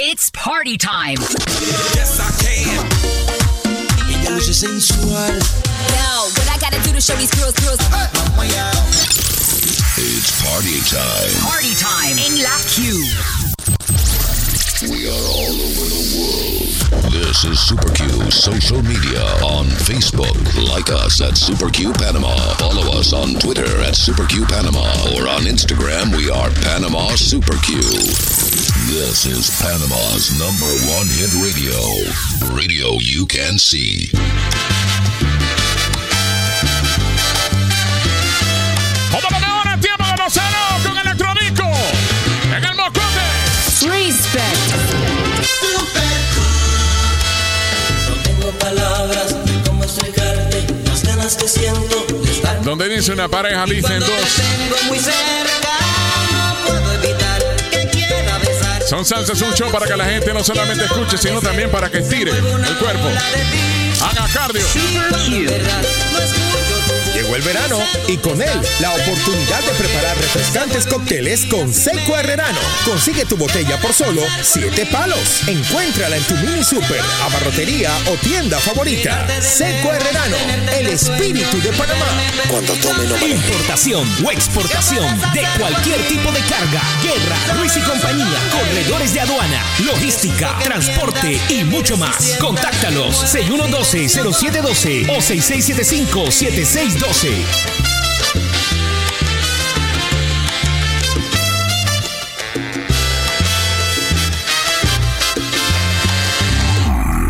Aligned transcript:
It's 0.00 0.30
party 0.30 0.78
time. 0.78 1.18
Yes, 1.98 2.22
I 2.22 2.30
can. 2.38 2.86
Ella 4.26 4.36
luce 4.36 4.54
sensual. 4.54 5.10
Yo, 5.10 6.30
what 6.38 6.46
I 6.46 6.56
gotta 6.62 6.80
do 6.86 6.94
to 6.94 7.00
show 7.00 7.16
these 7.18 7.34
girls, 7.34 7.52
girls. 7.58 7.80
Uh. 7.90 8.06
It's 9.98 10.30
party 10.46 10.78
time. 10.86 11.34
Party 11.42 11.74
time 11.74 12.14
in 12.14 12.38
La 12.46 12.54
Q. 12.70 12.94
We 14.86 15.10
are 15.10 15.26
all 15.34 15.58
over 15.66 15.86
the 15.90 16.04
world. 16.14 17.10
This 17.10 17.42
is 17.42 17.58
Super 17.58 17.90
Q 17.90 18.30
social 18.30 18.80
media 18.80 19.24
on 19.42 19.66
Facebook. 19.66 20.38
Like 20.70 20.90
us 20.90 21.20
at 21.20 21.36
Super 21.36 21.70
Q 21.70 21.92
Panama. 21.92 22.36
Follow 22.54 22.96
us 22.96 23.12
on 23.12 23.34
Twitter 23.40 23.80
at 23.82 23.96
Super 23.96 24.26
Q 24.26 24.46
Panama 24.46 24.86
or 25.18 25.26
on 25.26 25.42
Instagram. 25.42 26.16
We 26.16 26.30
are 26.30 26.50
Panama 26.62 27.08
Super 27.16 27.56
Q. 27.66 28.57
This 28.86 29.26
is 29.26 29.50
Panama's 29.60 30.30
number 30.38 30.70
one 30.94 31.06
hit 31.10 31.34
radio. 31.42 31.74
Radio 32.54 32.98
you 33.00 33.26
can 33.26 33.58
see. 33.58 34.10
Ahora, 39.12 39.78
tiempo 39.80 40.04
de 40.04 40.16
Lozano 40.16 40.58
con. 41.56 42.54
En 42.56 42.64
el 42.64 42.74
Mocote. 42.74 43.26
Respect. 43.88 44.56
No 48.08 48.14
tengo 48.22 48.50
palabras 48.58 49.44
de 49.46 49.62
cómo 49.66 49.84
explicarte 49.84 50.66
las 50.84 51.02
ganas 51.02 51.34
que 51.36 51.48
siento 51.48 52.06
de 52.22 52.30
estar 52.32 52.62
Donde 52.62 52.88
dice 52.88 53.12
una 53.12 53.28
pareja, 53.28 53.64
dicen 53.66 53.82
Cuando 53.82 54.06
te 54.06 54.12
dos. 54.12 54.34
tengo 54.34 54.76
muy 54.88 54.98
cerca, 54.98 55.72
no 56.32 56.56
puedo 56.66 56.92
evitar 56.92 57.02
que 57.02 57.06
quiera 57.06 57.16
besar. 57.18 57.27
Son 58.88 59.04
salsa, 59.04 59.34
es 59.34 59.42
un 59.42 59.52
show 59.52 59.70
para 59.70 59.86
que 59.86 59.94
la 59.94 60.06
gente 60.06 60.32
no 60.32 60.42
solamente 60.42 60.86
escuche, 60.86 61.18
sino 61.18 61.42
también 61.42 61.70
para 61.70 61.90
que 61.90 61.98
estire 61.98 62.30
el 62.30 62.76
cuerpo. 62.78 63.08
Haga 64.00 64.26
cardio. 64.32 64.64
Llegó 67.28 67.36
el 67.36 67.42
verano 67.42 67.78
y 68.06 68.16
con 68.16 68.40
él 68.40 68.60
la 68.80 68.90
oportunidad 68.94 69.60
de 69.60 69.72
preparar 69.72 70.16
refrescantes 70.16 70.86
cócteles 70.86 71.44
con 71.44 71.74
Seco 71.74 72.16
Herrerano. 72.16 72.58
Consigue 72.86 73.26
tu 73.26 73.36
botella 73.36 73.78
por 73.80 73.92
solo 73.92 74.22
7 74.40 74.86
palos. 74.86 75.42
Encuéntrala 75.46 76.16
en 76.16 76.22
tu 76.24 76.34
mini 76.36 76.64
super, 76.64 77.02
abarrotería 77.22 77.90
o 78.06 78.16
tienda 78.16 78.58
favorita. 78.58 79.26
Seco 79.42 79.92
Herrerano, 79.92 80.36
el 80.78 80.86
espíritu 80.86 81.60
de 81.60 81.70
Panamá. 81.72 82.06
Cuando 82.48 82.72
tome 82.76 83.04
no. 83.04 83.18
Importación 83.26 84.08
o 84.24 84.30
exportación 84.30 85.20
de 85.34 85.46
cualquier 85.58 86.00
tipo 86.08 86.32
de 86.32 86.40
carga. 86.40 86.80
Guerra, 87.02 87.58
Ruiz 87.58 87.76
y 87.76 87.80
compañía. 87.80 88.38
Corredores 88.52 89.12
de 89.12 89.20
aduana, 89.20 89.62
logística, 89.84 90.58
transporte 90.64 91.38
y 91.50 91.64
mucho 91.64 91.98
más. 91.98 92.36
Contáctalos 92.40 93.34
6112-0712 93.34 95.10
o 95.10 95.18
6675-7612. 95.20 97.17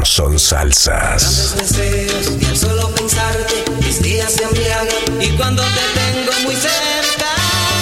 Son 0.05 0.39
salsas. 0.39 1.55
Deseos 1.57 2.33
y 2.39 2.45
al 2.45 2.57
solo 2.59 2.91
pensarte 2.91 3.65
mis 3.81 4.03
días 4.03 4.31
se 4.31 4.43
embriagan 4.43 5.23
y 5.23 5.31
cuando 5.39 5.63
te 5.63 5.81
tengo 5.95 6.33
muy 6.45 6.55
cerca 6.55 7.33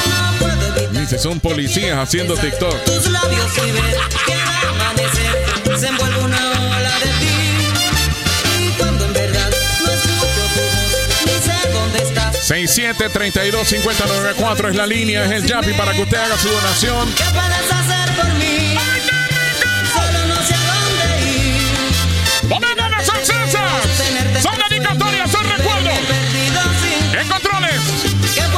no 0.09 0.39
puedo 0.39 0.77
evitar 0.77 1.01
Dice, 1.01 1.19
son 1.19 1.41
policías 1.41 1.98
haciendo 1.98 2.37
TikTok. 2.37 2.85
tus 2.85 3.11
labios 3.11 3.51
y 3.59 3.73
ver 3.73 3.97
que 4.27 4.36
67325094 12.46 14.70
es 14.70 14.77
la 14.77 14.86
línea, 14.86 15.24
es 15.24 15.33
el 15.33 15.45
Yapi 15.46 15.73
para 15.73 15.90
que 15.92 16.02
usted 16.02 16.17
haga 16.17 16.39
su 16.39 16.48
donación. 16.48 17.12
¿Qué 17.14 17.24
puedes 17.24 17.73
hacer 17.73 18.14
por 18.14 18.33
mí? 18.34 18.79
Solo 19.92 20.27
no 20.29 20.36
sé 20.46 20.55
a 20.55 20.64
dónde 20.70 21.27
ir. 21.27 21.67
¡Bombanas 22.48 23.05
son 23.05 23.17
salsas! 23.27 23.73
¡Son 24.40 24.55
dedicatorias, 24.70 25.29
son 25.29 25.45
recuerdos! 25.45 25.98
¡En 27.20 27.27
controles! 27.27 27.80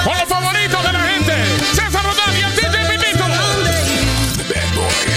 ¡Con 0.05 0.19
los 0.19 0.29
favoritos 0.29 0.83
de 0.85 0.93
la 0.93 1.01
gente! 1.01 1.33
¡César 1.73 2.05
Rodán 2.05 2.37
y 2.37 2.41
el 2.43 2.55
DJ 2.57 2.85
Pipito! 2.91 3.25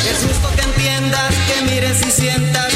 Es 0.10 0.20
justo 0.26 0.50
que 0.56 0.62
entiendas, 0.62 1.34
que 1.46 1.62
mires 1.64 2.06
y 2.08 2.12
sientas 2.12 2.71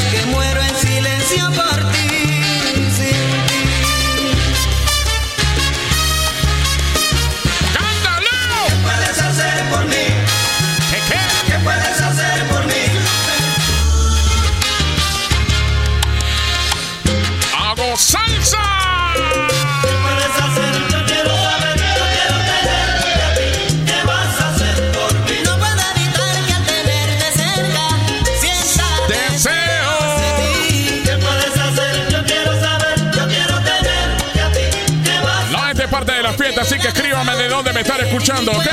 así 36.60 36.78
que 36.78 36.88
escríbame 36.88 37.36
de 37.36 37.48
dónde 37.48 37.72
me 37.72 37.80
están 37.80 38.00
escuchando, 38.00 38.52
¿ok? 38.52 38.66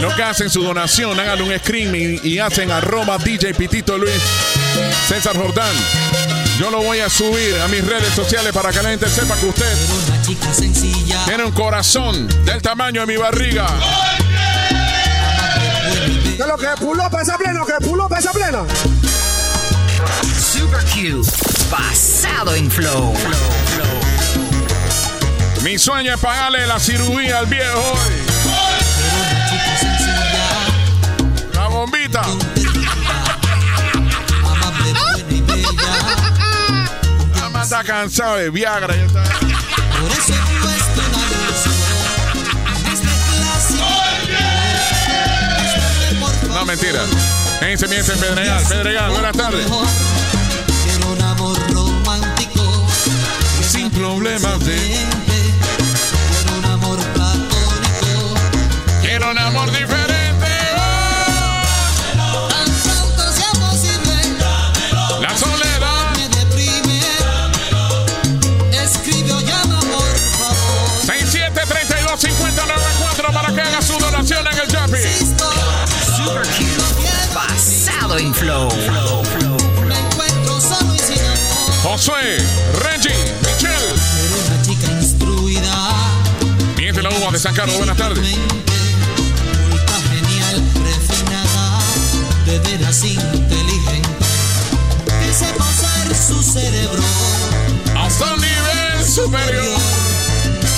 lo 0.00 0.14
que 0.16 0.22
hacen 0.22 0.48
su 0.48 0.62
donación, 0.62 1.20
hagan 1.20 1.42
un 1.42 1.56
screening 1.58 2.20
y 2.24 2.38
hacen 2.38 2.70
arroba 2.70 3.18
DJ 3.18 3.54
Pitito 3.54 3.98
Luis 3.98 4.20
César 5.08 5.36
Jordán. 5.36 5.74
Yo 6.58 6.70
lo 6.70 6.82
voy 6.82 7.00
a 7.00 7.08
subir 7.08 7.58
a 7.60 7.68
mis 7.68 7.84
redes 7.86 8.12
sociales 8.14 8.52
para 8.52 8.70
que 8.72 8.82
la 8.82 8.90
gente 8.90 9.08
sepa 9.08 9.36
que 9.36 9.46
usted 9.46 9.76
tiene 11.26 11.44
un 11.44 11.52
corazón 11.52 12.28
del 12.44 12.60
tamaño 12.62 13.02
de 13.02 13.06
mi 13.06 13.16
barriga. 13.16 13.66
Que 16.36 16.46
lo 16.46 16.56
que 16.56 16.68
puló 16.78 17.10
pesa 17.10 17.36
pleno, 17.36 17.64
que 17.66 17.84
puló 17.84 18.08
pesa 18.08 18.32
pleno. 18.32 18.66
Super 20.38 20.84
Q. 20.86 21.49
Basado 21.70 22.54
en 22.54 22.70
flow. 22.70 23.14
Mi 25.62 25.78
sueño 25.78 26.14
es 26.14 26.20
pagarle 26.20 26.66
la 26.66 26.80
cirugía 26.80 27.38
al 27.38 27.46
viejo 27.46 27.78
hoy. 27.78 28.30
La 31.54 31.68
bombita. 31.68 32.22
está 37.62 37.84
cansado 37.84 38.36
de 38.36 38.50
Viagra. 38.50 38.88
Por 38.88 40.10
eso 40.10 40.34
No, 46.48 46.66
mentira. 46.66 47.00
Gente, 47.60 47.78
se 47.78 47.88
miente 47.88 48.12
en 48.12 48.18
Pedregal. 48.18 48.64
Pedregal, 48.64 49.10
buenas 49.12 49.36
tardes. 49.36 49.66
Problemas 54.00 54.58
de-. 54.64 54.96
Quiero 56.32 56.58
un 56.58 56.64
amor 56.64 56.98
platónico. 57.12 58.34
Quiero 59.02 59.30
un 59.30 59.38
amor 59.38 59.70
diferente. 59.70 60.48
Tan 62.48 62.68
pronto 62.82 63.32
sea 63.32 63.52
posible. 63.60 64.10
La 87.40 87.44
de 87.44 87.48
San 87.48 87.54
Carlos, 87.54 87.78
buenas 87.78 87.96
tardes. 87.96 88.18
Genial, 90.10 90.62
refinada, 90.84 91.78
de 92.44 92.58
veras 92.58 93.02
inteligente. 93.02 94.08
Que 95.06 95.32
sepa 95.32 95.64
usar 95.64 96.14
su 96.14 96.42
cerebro 96.42 97.02
Hasta 97.96 98.34
un 98.34 98.40
nivel 98.42 99.06
superior. 99.06 99.80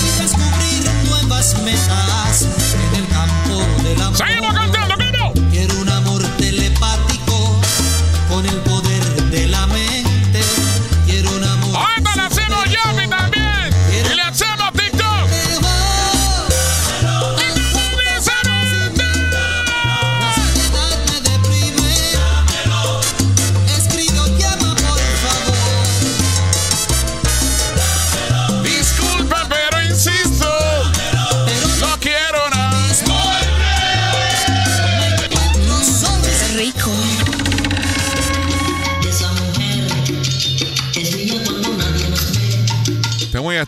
y 0.05 0.23
descubrir 0.23 0.89
nuevas 1.09 1.61
metas 1.63 2.43
en 2.43 3.01
el 3.01 3.09
campo 3.09 3.59
de 3.83 3.95
rico. 3.97 4.82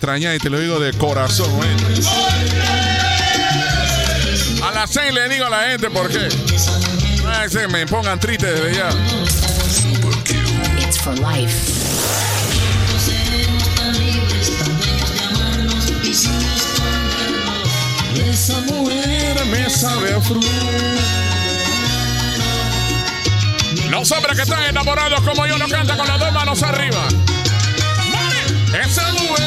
Extrañar 0.04 0.34
y 0.34 0.38
te 0.38 0.50
lo 0.50 0.60
digo 0.60 0.78
de 0.78 0.92
corazón. 0.92 1.50
¿eh? 1.64 1.76
A 4.62 4.70
las 4.72 4.90
6 4.90 5.14
le 5.14 5.30
digo 5.30 5.46
a 5.46 5.50
la 5.50 5.70
gente 5.70 5.88
por 5.88 6.10
qué. 6.10 6.28
No 7.22 7.32
que 7.50 7.68
me 7.68 7.86
pongan 7.86 8.20
triste 8.20 8.52
desde 8.52 8.74
ya. 8.74 8.90
It's 10.78 10.98
for 10.98 11.18
life. 11.20 11.56
Esa 18.30 18.60
mujer 18.60 19.46
me 19.46 19.70
sabe 19.70 20.12
a. 20.12 20.20
Los 23.88 24.12
hombres 24.12 24.36
que 24.36 24.42
están 24.42 24.64
enamorados 24.64 25.22
como 25.22 25.46
yo 25.46 25.56
lo 25.56 25.66
cantan 25.66 25.96
con 25.96 26.06
las 26.06 26.20
dos 26.20 26.30
manos 26.30 26.62
arriba. 26.62 27.08
Esa 28.78 29.10
mujer. 29.12 29.43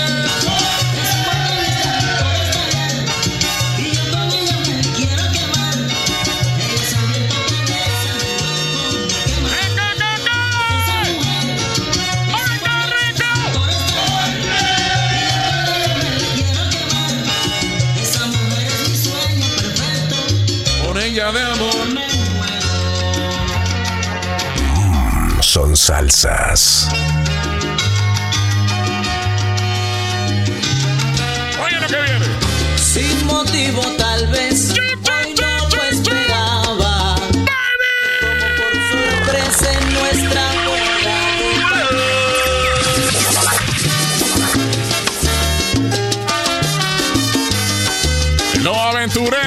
Son 25.57 25.75
salsas. 25.75 26.87
Oye 31.65 31.79
lo 31.81 31.87
que 31.87 31.99
viene. 31.99 32.25
Sin 32.75 33.25
motivo 33.25 33.81
tal 33.97 34.27
vez. 34.27 34.75
Hoy 34.77 35.33
no 35.41 35.67
lo 35.75 35.83
esperaba. 35.85 37.15
Como 38.21 38.45
por 38.55 38.73
sorpresa 38.91 39.73
en 39.73 39.85
nuestra 39.95 40.43
boda. 40.67 41.17
Los 48.61 48.77
aventureros, 48.77 49.46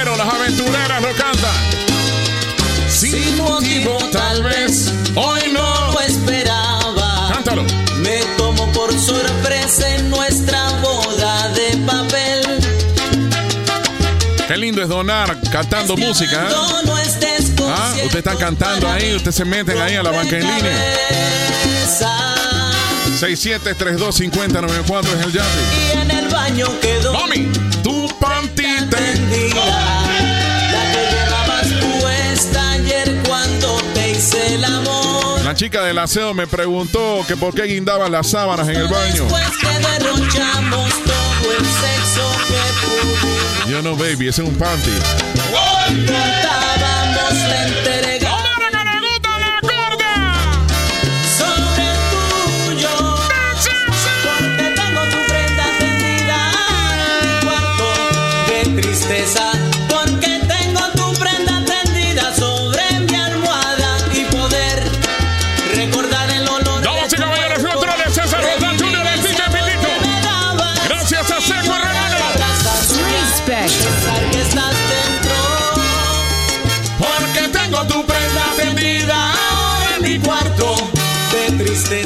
Qué 14.51 14.57
lindo 14.57 14.83
es 14.83 14.89
donar 14.89 15.39
cantando 15.53 15.97
música. 15.97 16.49
¿eh? 16.49 16.55
Ah, 17.69 17.93
ustedes 18.03 18.17
están 18.17 18.37
cantando 18.37 18.91
ahí, 18.91 19.15
ustedes 19.15 19.37
se 19.37 19.45
meten 19.45 19.81
ahí 19.81 19.95
a 19.95 20.03
la 20.03 20.11
banca 20.11 20.37
en 20.37 20.43
línea. 20.43 20.97
67325094 23.21 25.05
es 25.05 25.25
el 25.25 25.33
Yapi. 25.35 25.47
Y 25.71 25.99
en 26.01 26.11
el 26.11 26.29
baño 26.31 26.67
quedó 26.81 27.13
Mami, 27.13 27.49
tu 27.85 28.09
pantita. 28.19 28.97
tendida 28.97 29.65
La 30.73 30.83
que 30.91 30.99
llevabas 31.15 31.69
puesta 32.01 32.73
ayer 32.73 33.23
cuando 33.29 33.81
te 33.95 34.11
hice 34.11 34.57
el 34.57 34.65
amor 34.65 35.45
La 35.45 35.55
chica 35.55 35.85
del 35.85 35.97
aseo 35.97 36.35
me 36.35 36.49
preguntó 36.49 37.25
que 37.29 37.37
por 37.37 37.55
qué 37.55 37.67
guindaban 37.67 38.11
las 38.11 38.27
sábanas 38.27 38.69
en 38.69 38.75
el 38.75 38.89
baño. 38.89 39.23
Después 39.23 39.47
que 39.59 39.69
derrochamos 39.79 40.91
todo 41.05 41.30
el 41.45 41.65
sexo 41.65 42.31
que 42.49 42.61
pudimos 42.87 43.69
Yo 43.69 43.83
no, 43.83 43.97
baby, 43.97 44.29
ese 44.29 44.43
es 44.43 44.49
un 44.49 44.55
panty. 44.57 44.91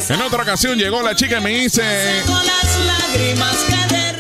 En 0.09 0.21
otra 0.21 0.43
ocasión 0.43 0.79
llegó 0.79 1.03
la 1.03 1.15
chica 1.15 1.39
y 1.39 1.41
me 1.43 1.51
dice, 1.51 1.83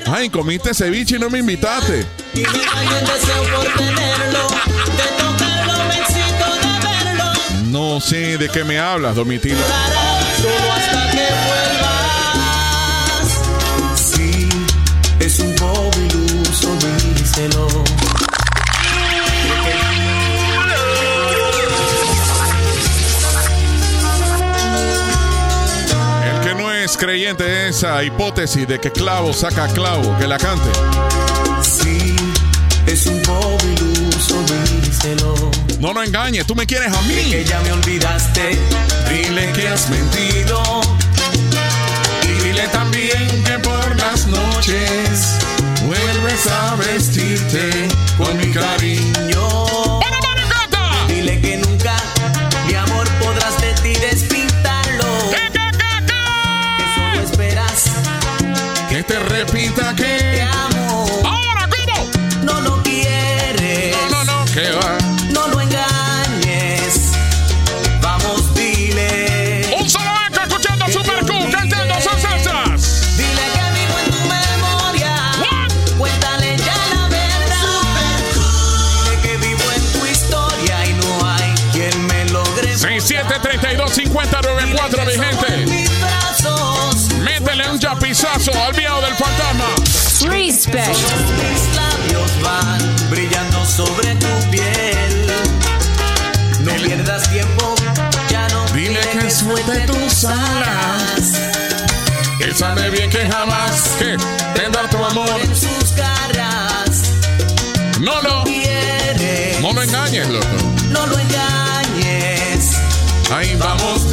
ay, 0.06 0.30
comiste 0.30 0.72
ceviche 0.72 1.16
y 1.16 1.18
no 1.18 1.28
me 1.28 1.40
invitaste. 1.40 2.06
y 2.34 2.38
me 2.38 2.44
daño 2.44 2.96
el 2.98 3.06
deseo 3.06 3.42
por 3.54 3.66
tenerlo 3.74 4.48
de 4.96 5.06
tocarlo 5.18 5.84
me 5.88 5.96
excito 5.96 6.46
de 6.62 6.72
verlo 6.88 7.24
No 7.66 8.00
sé 8.00 8.38
de 8.38 8.48
qué 8.48 8.64
me 8.64 8.78
hablas, 8.78 9.14
Domitila. 9.14 9.56
Durará 9.56 10.20
solo 10.40 10.72
hasta 10.72 11.10
que 11.10 11.28
vuelvas 13.92 14.00
Sí, 14.00 14.48
es 15.20 15.38
un 15.40 15.54
creyente 27.04 27.44
de 27.44 27.68
esa 27.68 28.02
hipótesis 28.02 28.66
de 28.66 28.80
que 28.80 28.90
clavo 28.90 29.34
saca 29.34 29.68
clavo, 29.68 30.16
que 30.18 30.26
la 30.26 30.38
cante. 30.38 30.70
Sí, 31.60 32.16
es 32.86 33.04
un 33.06 33.20
iluso, 33.20 34.42
díselo. 34.82 35.34
No 35.80 35.92
lo 35.92 36.02
engañes, 36.02 36.46
tú 36.46 36.54
me 36.54 36.66
quieres 36.66 36.90
a 36.96 37.02
mí. 37.02 37.30
Que 37.30 37.44
ya 37.44 37.60
me 37.60 37.72
olvidaste, 37.72 38.58
dile 39.10 39.52
que 39.52 39.68
has 39.68 39.90
mentido. 39.90 40.83
Mis 90.66 91.76
labios 91.76 92.42
van 92.42 93.10
brillando 93.10 93.66
sobre 93.66 94.14
tu 94.14 94.50
piel. 94.50 95.26
No 96.60 96.72
pierdas 96.82 97.30
tiempo, 97.30 97.74
ya 98.30 98.48
no 98.48 98.64
Dile 98.72 99.00
que 99.12 99.30
suelte 99.30 99.80
tus 99.80 100.24
alas. 100.24 101.34
Él 102.40 102.54
sabe 102.56 102.88
bien 102.90 103.10
que 103.10 103.28
jamás 103.30 103.90
que 103.98 104.16
tendrá 104.54 104.88
tu 104.88 105.04
amor. 105.04 105.28
en 105.42 105.54
sus 105.54 105.94
garras. 105.94 107.10
No 108.00 108.22
lo, 108.22 108.44
Quieres, 108.44 109.60
no 109.60 109.72
lo 109.72 109.82
engañes, 109.82 110.28
loco. 110.28 110.46
no 110.88 111.06
lo 111.06 111.18
engañes. 111.18 112.70
Ahí 113.30 113.54
vamos. 113.56 114.03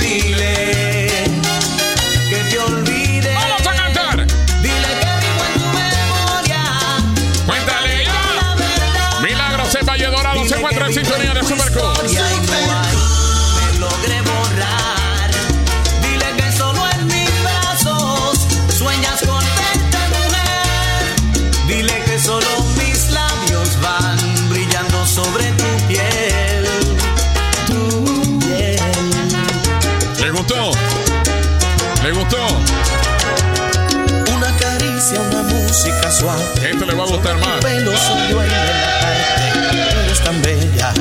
Suave. 36.12 36.44
Esto 36.70 36.86
le 36.86 36.94
va 36.94 37.04
a 37.04 37.08
gustar 37.08 37.38
más. 37.40 37.64
Pelo 37.64 37.92
suyo 37.92 38.44
en 38.44 38.50
la 38.50 39.00
parte, 39.02 40.06
eres 40.06 40.20
tan 40.24 40.42
bella 40.42 40.94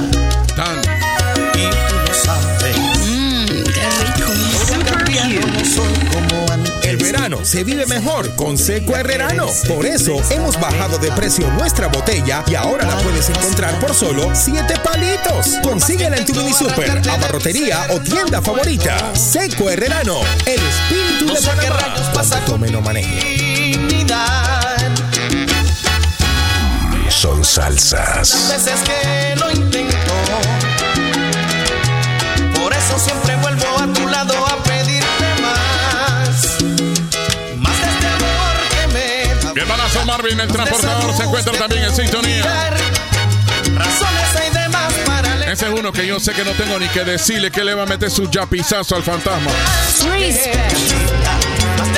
Tan. 0.57 0.79
y 1.55 1.69
tú 1.89 1.95
lo 2.07 2.15
sabes. 2.15 2.77
Mmm, 2.77 3.47
qué 3.47 3.89
rico. 4.01 4.33
He 4.73 4.85
cambiado, 4.85 5.47
no 5.49 5.65
soy 5.65 5.95
como 6.13 6.53
antes. 6.53 6.71
El 6.85 6.97
verano 6.97 7.39
se 7.45 7.65
vive 7.65 7.87
mejor 7.87 8.35
con 8.37 8.57
Seco 8.59 8.97
Herrerano. 8.97 9.47
Por 9.69 9.87
eso 9.87 10.17
hemos 10.31 10.59
bajado 10.61 10.99
de 10.99 11.11
precio 11.13 11.49
nuestra 11.53 11.87
botella 11.89 12.43
y 12.47 12.55
ahora 12.55 12.85
la 12.87 12.97
puedes 12.97 13.29
encontrar 13.29 13.79
por 13.81 13.95
solo 13.95 14.31
7 14.35 14.75
palitos. 14.83 15.59
Consíguela 15.63 16.17
en 16.17 16.27
tu 16.27 16.35
mini 16.35 16.53
super, 16.53 17.01
abarrotería 17.09 17.87
o 17.91 18.01
tienda 18.01 18.41
favorita. 18.43 19.15
Seco 19.15 19.71
Herrerano, 19.71 20.21
el 20.47 20.61
espíritu 20.61 21.35
de 21.35 21.41
Panamá. 21.47 21.95
Cuando 22.13 22.37
tome 22.47 22.71
no 22.71 22.81
maneje. 22.81 23.41
Salsas. 27.61 28.49
veces 28.49 28.81
que 28.81 29.37
lo 29.37 29.51
intento. 29.51 30.15
Por 32.59 32.73
eso 32.73 32.99
siempre 32.99 33.37
vuelvo 33.37 33.79
a 33.79 33.87
tu 33.93 34.09
lado 34.09 34.35
a 34.47 34.57
pedirte 34.63 35.27
más. 35.43 36.63
Más 37.59 37.77
de 37.77 37.91
este 37.91 38.07
amor 38.07 38.57
que 38.71 38.87
me 38.95 39.45
da. 39.45 39.53
Mi 39.53 39.61
hermanazo 39.61 40.05
Marvin, 40.07 40.41
el 40.41 40.49
transportador, 40.49 41.15
se 41.15 41.25
encuentra 41.25 41.53
también 41.59 41.85
en 41.85 41.95
sintonía. 41.95 42.71
Razones 43.75 44.37
hay 44.41 44.51
de 44.51 44.69
más 44.71 44.95
para 45.05 45.53
Ese 45.53 45.67
es 45.67 45.79
uno 45.79 45.93
que 45.93 46.07
yo 46.07 46.19
sé 46.19 46.33
que 46.33 46.45
no 46.45 46.53
tengo 46.53 46.79
ni 46.79 46.89
que 46.89 47.05
decirle 47.05 47.51
que 47.51 47.63
le 47.63 47.75
va 47.75 47.83
a 47.83 47.87
meter 47.87 48.11
su 48.11 48.31
yapizazo 48.31 48.97
al 48.97 49.03
fantasma. 49.03 49.51
Respect. 50.11 51.10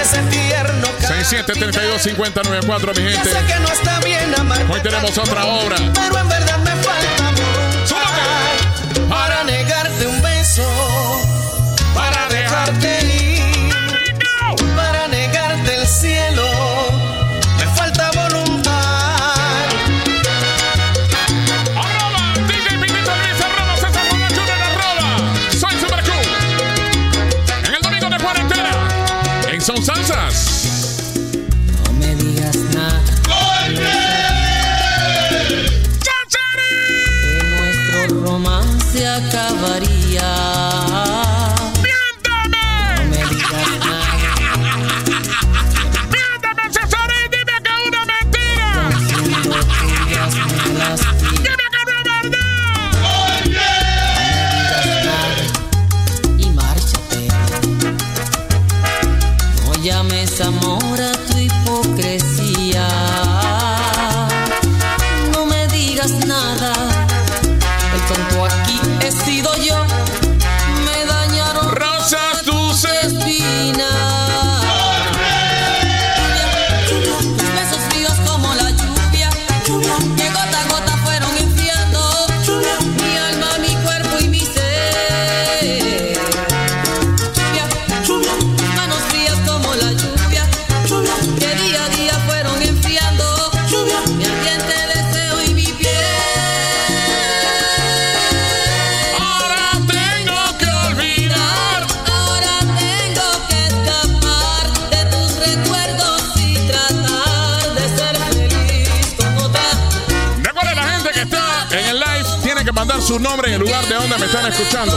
Ese 0.02 0.18
tierno 0.22 0.88
cariño. 1.00 1.24
67325094, 1.24 2.96
mi 2.96 3.12
gente. 3.12 3.30
Hoy 4.68 4.80
tenemos 4.80 5.16
otra 5.16 5.44
obra. 5.44 5.76
Pero 5.94 6.18
en 6.18 6.28
verdad 6.28 6.51
llames 60.80 61.11
su 113.12 113.20
nombre 113.20 113.48
en 113.48 113.54
el 113.56 113.60
lugar 113.60 113.84
de 113.88 113.94
donde 113.94 114.16
me 114.16 114.24
están 114.24 114.50
escuchando. 114.50 114.96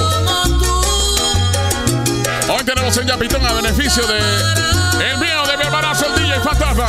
Hoy 2.48 2.64
tenemos 2.64 2.96
el 2.96 3.06
Yapitón 3.06 3.46
a 3.46 3.52
beneficio 3.52 4.08
de 4.08 4.18
el 5.12 5.18
mío 5.18 5.46
de 5.46 5.58
mi 5.58 5.64
embarazo, 5.64 6.06
el 6.06 6.24
DJ 6.24 6.40
Fantasma. 6.40 6.88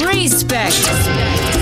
Respect. 0.00 1.59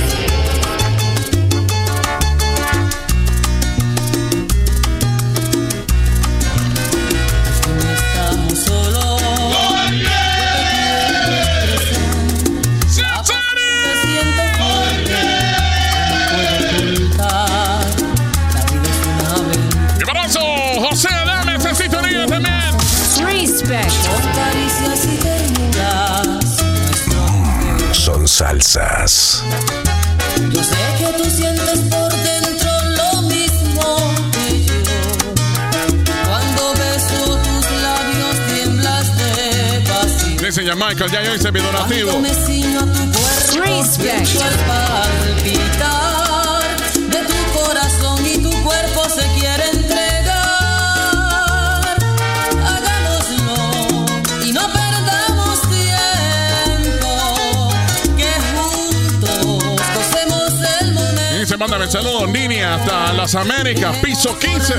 Salsas. 28.61 29.43
Yo 30.51 30.63
sé 30.63 30.77
que 30.99 31.23
tú 31.23 31.31
sientes 31.31 31.79
por 31.91 32.13
dentro 32.13 32.71
lo 32.97 33.23
mismo 33.23 34.15
que 34.33 34.65
yo. 34.65 34.75
Cuando 36.29 36.75
beso 36.75 37.39
tus 37.45 37.67
labios 37.83 38.37
tiemblas 38.55 39.07
de 39.19 39.81
pasión. 39.89 40.37
Dice 40.37 40.65
ya 40.65 40.75
Michael, 40.75 41.11
ya 41.11 41.23
yo 41.23 41.35
hice 41.35 41.53
mi 41.53 41.61
donativo. 41.61 42.11
Cuando 42.11 42.29
me 42.29 42.35
ciño 42.47 42.81
a 42.81 42.85
tu 42.85 43.13
cuerpo, 43.13 43.83
Respect. 43.83 44.29
Mándame 61.59 61.89
saludos, 61.89 62.29
Nini, 62.29 62.61
hasta 62.61 63.13
las 63.13 63.35
Américas, 63.35 63.97
piso 63.99 64.39
15. 64.39 64.75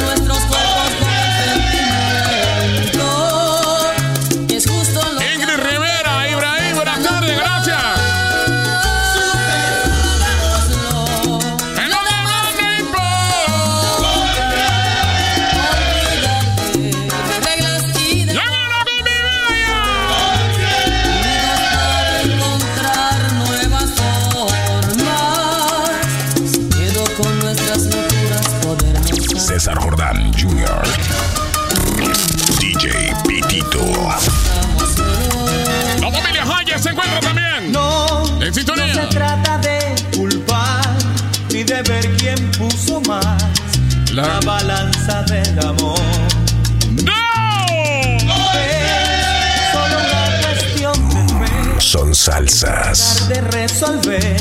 Finanzas. 52.60 53.30
De 53.30 53.39
resolver 53.39 54.36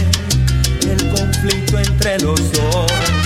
el 0.82 1.10
conflicto 1.10 1.78
entre 1.78 2.18
los 2.18 2.52
dos. 2.52 3.17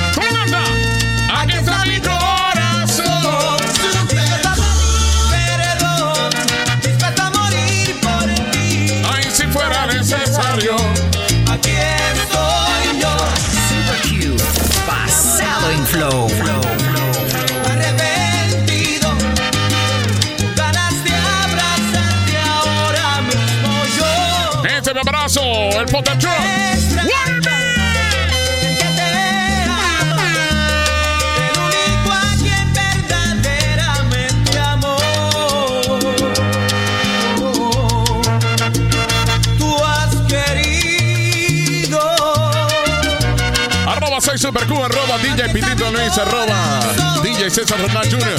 Luis 46.12 46.28
arroba 46.28 46.80
DJ 47.22 47.48
César 47.48 47.80
Renal 47.80 48.04
Jr. 48.10 48.36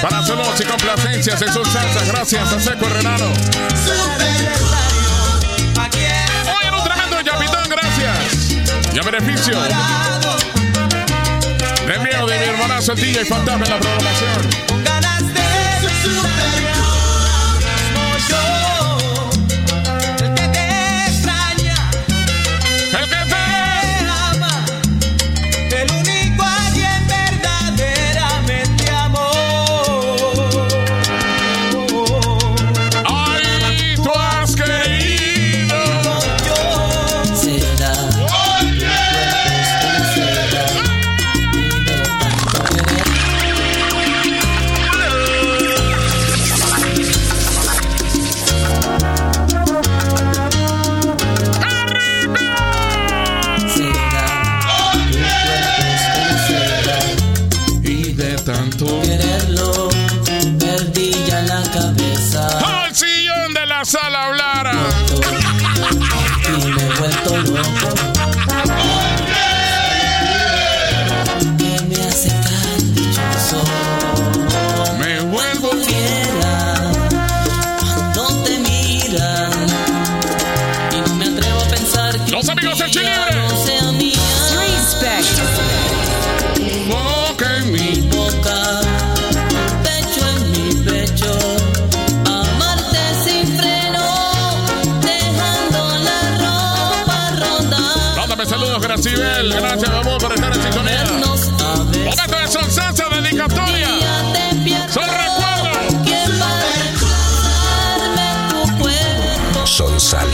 Para 0.00 0.22
celos 0.24 0.58
y 0.58 0.64
complacencias 0.64 1.42
en 1.42 1.52
sus 1.52 1.68
salsas, 1.68 2.08
gracias 2.08 2.50
a 2.50 2.58
Seco 2.58 2.88
Renano. 2.88 3.26
Oye, 6.56 6.70
un 6.72 6.84
tremendo 6.84 7.22
chapitón, 7.22 7.68
gracias. 7.68 8.52
Y 8.94 8.98
a 8.98 9.02
beneficio 9.02 9.60
de 11.86 11.98
mío 11.98 12.26
de 12.26 12.38
mi 12.38 12.44
hermanazo 12.44 12.92
el 12.92 13.00
DJ 13.00 13.26
Fantasma 13.26 13.66
en 13.66 13.70
la 13.70 13.80
programación. 13.80 14.97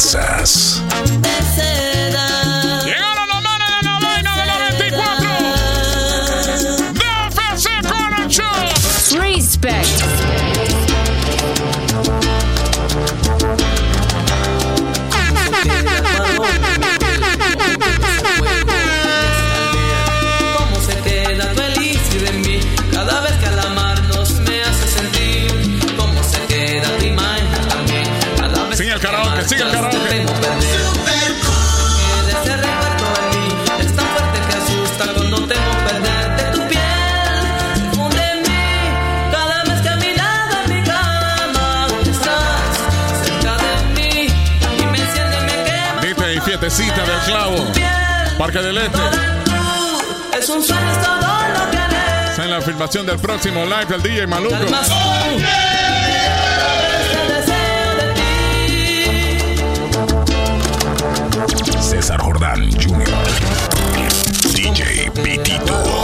salsas. 0.00 0.83
Parque 48.44 48.58
del 48.58 48.76
Este. 48.76 48.98
Es 50.38 50.50
en 52.38 52.50
la 52.50 52.60
filmación 52.60 53.06
del 53.06 53.18
próximo 53.18 53.64
live 53.64 53.86
del 53.86 54.02
DJ 54.02 54.26
Maluco. 54.26 54.54
César 61.80 62.20
Jordán 62.20 62.70
Jr. 62.72 63.08
DJ 64.52 65.10
Pitito. 65.22 66.03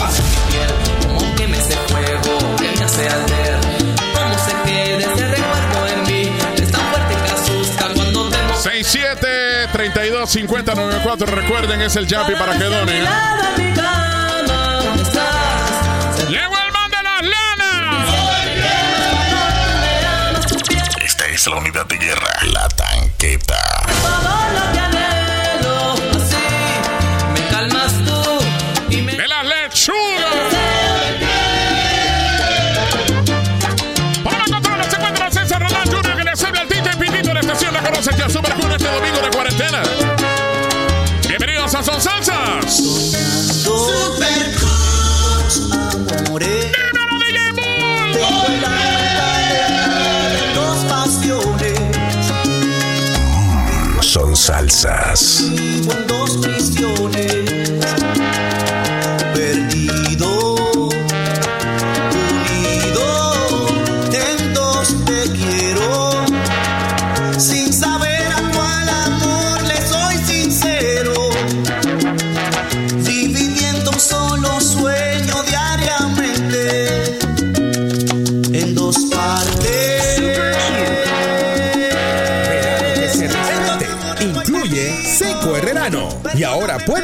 732 8.91 10.29
5094 10.29 11.27
Recuerden, 11.27 11.81
es 11.81 11.95
el 11.95 12.09
Yapi 12.09 12.35
para 12.35 12.59
que 12.59 12.65
donen. 12.65 13.05
¡Llegó 16.29 16.59
el 16.59 16.73
man 16.73 16.91
de 16.91 17.03
las 17.05 17.23
lanas! 17.23 18.15
Esta 21.05 21.27
es 21.27 21.47
la 21.47 21.57
unidad 21.57 21.87
Con 55.11 56.07
dos 56.07 56.37
prisiones. 56.37 57.50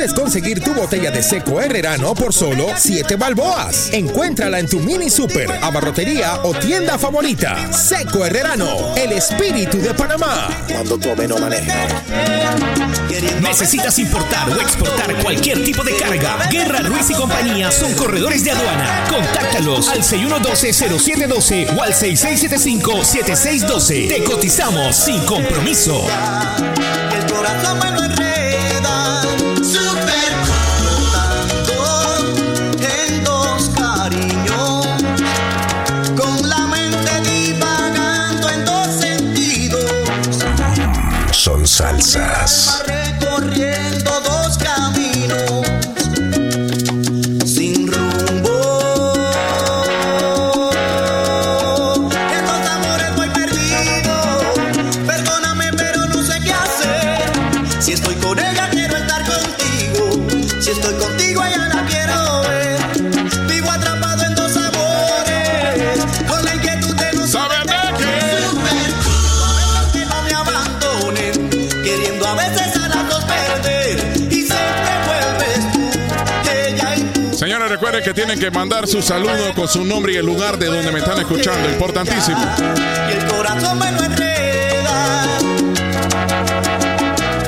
Puedes 0.07 0.21
conseguir 0.21 0.61
tu 0.61 0.73
botella 0.73 1.11
de 1.11 1.21
seco 1.23 1.61
herrerano 1.61 2.15
por 2.15 2.33
solo 2.33 2.69
7 2.77 3.17
balboas. 3.17 3.91
Encuéntrala 3.93 4.61
en 4.61 4.69
tu 4.69 4.79
mini 4.79 5.11
super, 5.11 5.51
abarrotería 5.63 6.43
o 6.45 6.55
tienda 6.55 6.97
favorita. 6.97 7.73
Seco 7.73 8.25
Herrerano, 8.25 8.95
el 8.95 9.11
espíritu 9.13 9.79
de 9.79 9.93
Panamá. 9.95 10.49
Cuando 10.71 10.97
tome 10.99 11.27
no 11.27 11.39
maneje. 11.39 11.73
¿Necesitas 13.41 13.99
importar 13.99 14.49
o 14.51 14.61
exportar 14.61 15.17
cualquier 15.23 15.65
tipo 15.65 15.83
de 15.83 15.97
carga? 15.97 16.37
Guerra 16.51 16.81
Ruiz 16.81 17.09
y 17.11 17.15
compañía 17.15 17.73
son 17.73 17.93
corredores 17.95 18.45
de 18.45 18.51
aduana. 18.53 19.07
Contáctalos 19.09 19.89
al 19.89 20.03
6112-0712 20.03 21.77
o 21.77 21.83
al 21.83 21.93
6675-7612. 21.93 24.09
Te 24.09 24.23
cotizamos 24.23 24.95
sin 24.95 25.19
compromiso. 25.25 26.07
El 27.13 27.27
corazón 27.33 27.81
me 27.81 27.91
lo 27.91 28.05
salsas. 41.87 42.83
Tienen 78.37 78.53
que 78.53 78.59
mandar 78.59 78.87
su 78.87 79.01
saludo 79.03 79.55
con 79.55 79.67
su 79.69 79.85
nombre 79.85 80.13
y 80.13 80.17
el 80.17 80.27
lugar 80.27 80.59
de 80.59 80.67
donde 80.67 80.93
me 80.93 80.99
están 80.99 81.19
escuchando. 81.19 81.69
Importantísimo. 81.71 82.39
Y 83.09 83.13
el 83.13 83.27
corazón 83.27 83.79
me 83.79 83.93
lo 83.93 84.05
enreda. 84.05 85.39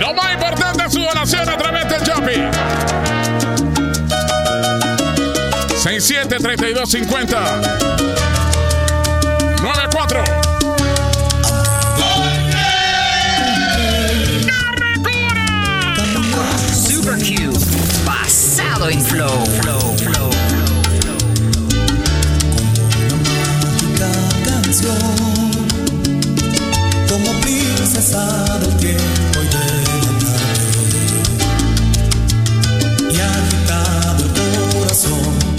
Lo 0.01 0.15
más 0.15 0.33
importante 0.33 0.85
es 0.87 0.93
su 0.93 1.01
donación 1.01 1.49
a 1.49 1.57
través 1.57 1.89
del 1.89 2.03
Shopping. 2.03 2.51
673250 5.77 7.61
94 9.63 10.48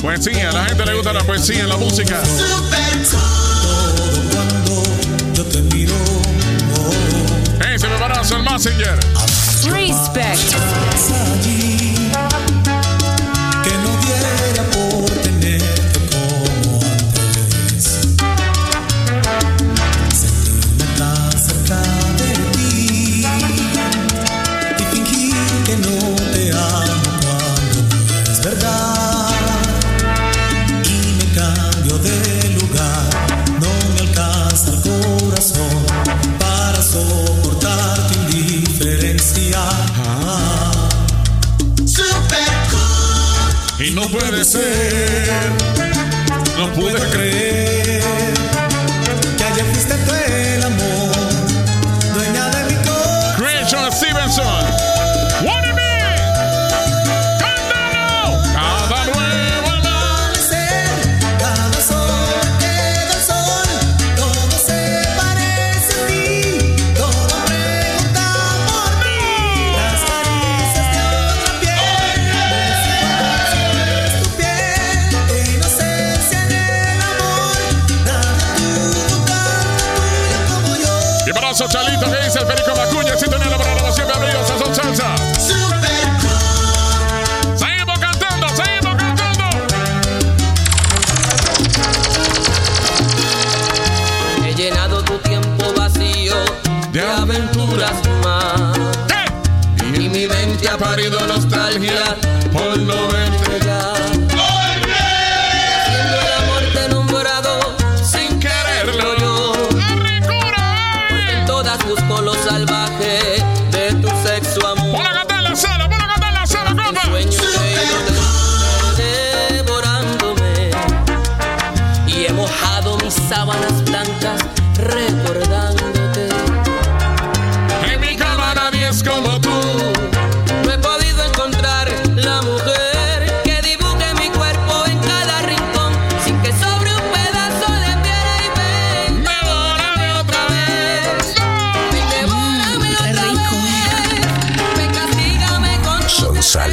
Poesía, 0.09 0.49
a 0.49 0.51
la 0.51 0.65
gente 0.65 0.83
le 0.87 0.95
gusta 0.95 1.13
la 1.13 1.23
poesía, 1.23 1.67
la 1.67 1.77
música. 1.77 2.19
Hey, 7.61 7.77
se 7.77 7.87
me 7.87 7.95
parazo 7.99 8.37
el 8.37 8.43
Messenger. 8.43 8.99
Respect. 9.65 11.68
No 46.55 46.71
pude 46.73 46.99
creer. 47.09 47.78
Chalito 82.49 82.73
que 82.73 82.81
dice 82.81 82.88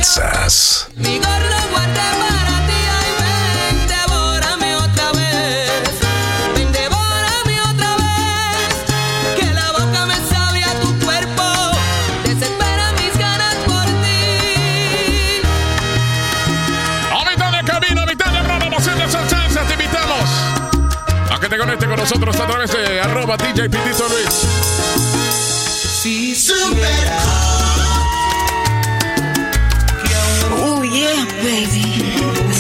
Salsas. 0.07 0.89
mi 0.95 1.19
gordo 1.19 1.59
guardé 1.73 2.09
para 2.23 2.57
ti, 2.69 2.81
ay 2.99 3.11
ven, 3.21 3.89
devórame 3.89 4.77
otra 4.77 5.11
vez, 5.13 5.99
ven, 6.55 6.73
devórame 6.73 7.61
otra 7.71 7.97
vez, 7.97 8.71
que 9.37 9.53
la 9.53 9.73
boca 9.73 10.07
me 10.07 10.15
sabe 10.31 10.65
a 10.65 10.81
tu 10.81 10.97
cuerpo, 11.05 11.43
desespera 12.23 12.93
mis 12.93 13.19
ganas 13.19 13.57
por 13.67 13.85
ti. 13.85 15.43
A 17.13 17.29
mitad 17.29 17.51
de 17.51 17.65
camino, 17.65 18.03
a 18.03 18.07
mitad 18.07 18.31
de 18.31 19.11
Son 19.11 19.29
Salsa, 19.29 19.65
te 19.67 19.73
invitamos 19.75 20.31
a 21.31 21.41
que 21.41 21.49
te 21.49 21.59
conectes 21.59 21.89
con 21.89 21.99
nosotros 21.99 22.41
a 22.41 22.47
través 22.47 22.71
de 22.71 23.01
arroba 23.01 23.37
DJ 23.37 23.69
Pitito 23.69 24.09
Luis. 24.09 24.96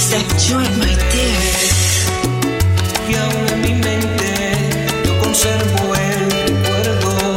That's 0.08 0.22
that 0.22 0.38
joint 0.38 0.70
right 0.84 1.02
there. 1.10 1.66
Y 3.08 3.14
aún 3.16 3.48
en 3.48 3.60
mi 3.60 3.74
mente 3.74 4.86
yo 5.04 5.18
conservo 5.18 5.94
el 5.96 6.30
recuerdo 6.30 7.34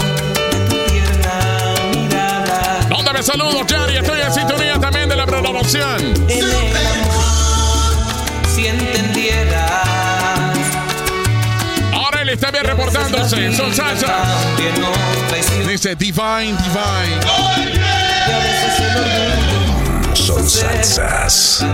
de 0.51 0.60
tu 0.69 0.75
tierna 0.91 1.36
mirada. 1.95 2.86
¿Dónde 2.88 3.13
me 3.13 3.23
saludo, 3.23 3.65
Jerry? 3.67 3.97
Estoy 3.97 4.21
en 4.21 4.34
sintonía 4.34 4.79
también 4.79 5.10
de 5.10 5.15
la 5.15 5.25
promoción. 5.25 6.13
En 6.29 6.43
el 6.43 6.51
amor, 6.53 8.03
si 8.53 8.67
entendieras. 8.67 9.88
Ahora 11.91 12.21
él 12.21 12.29
está 12.29 12.51
bien 12.51 12.65
reportándose 12.65 13.51
Son 13.55 13.73
Salsa. 13.73 14.25
Dice 15.67 15.95
Divine, 15.95 16.55
Divine. 16.62 17.19
Son 20.30 20.48
salsas. 20.48 21.65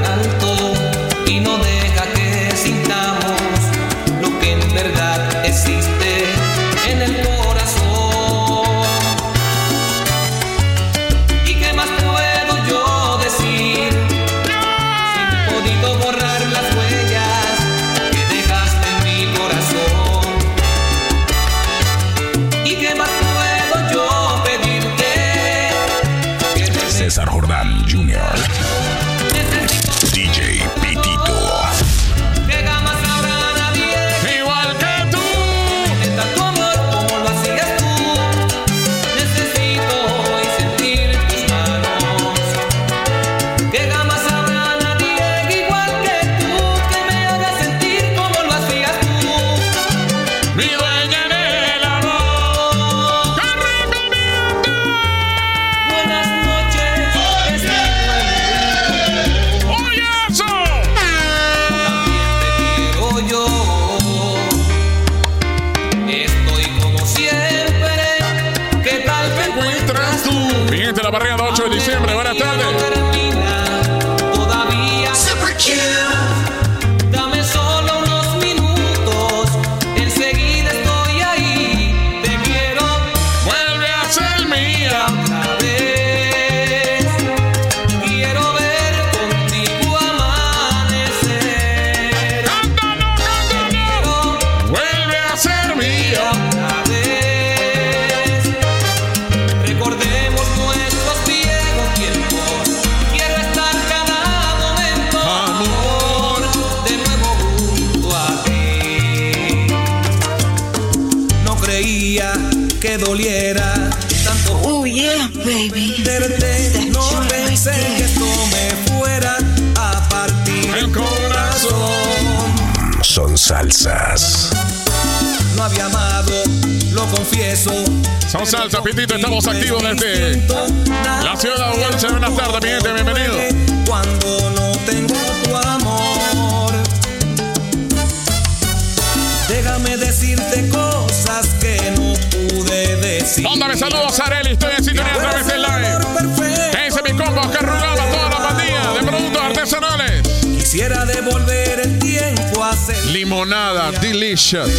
Limonada, 153.12 153.92
delicious. 154.00 154.70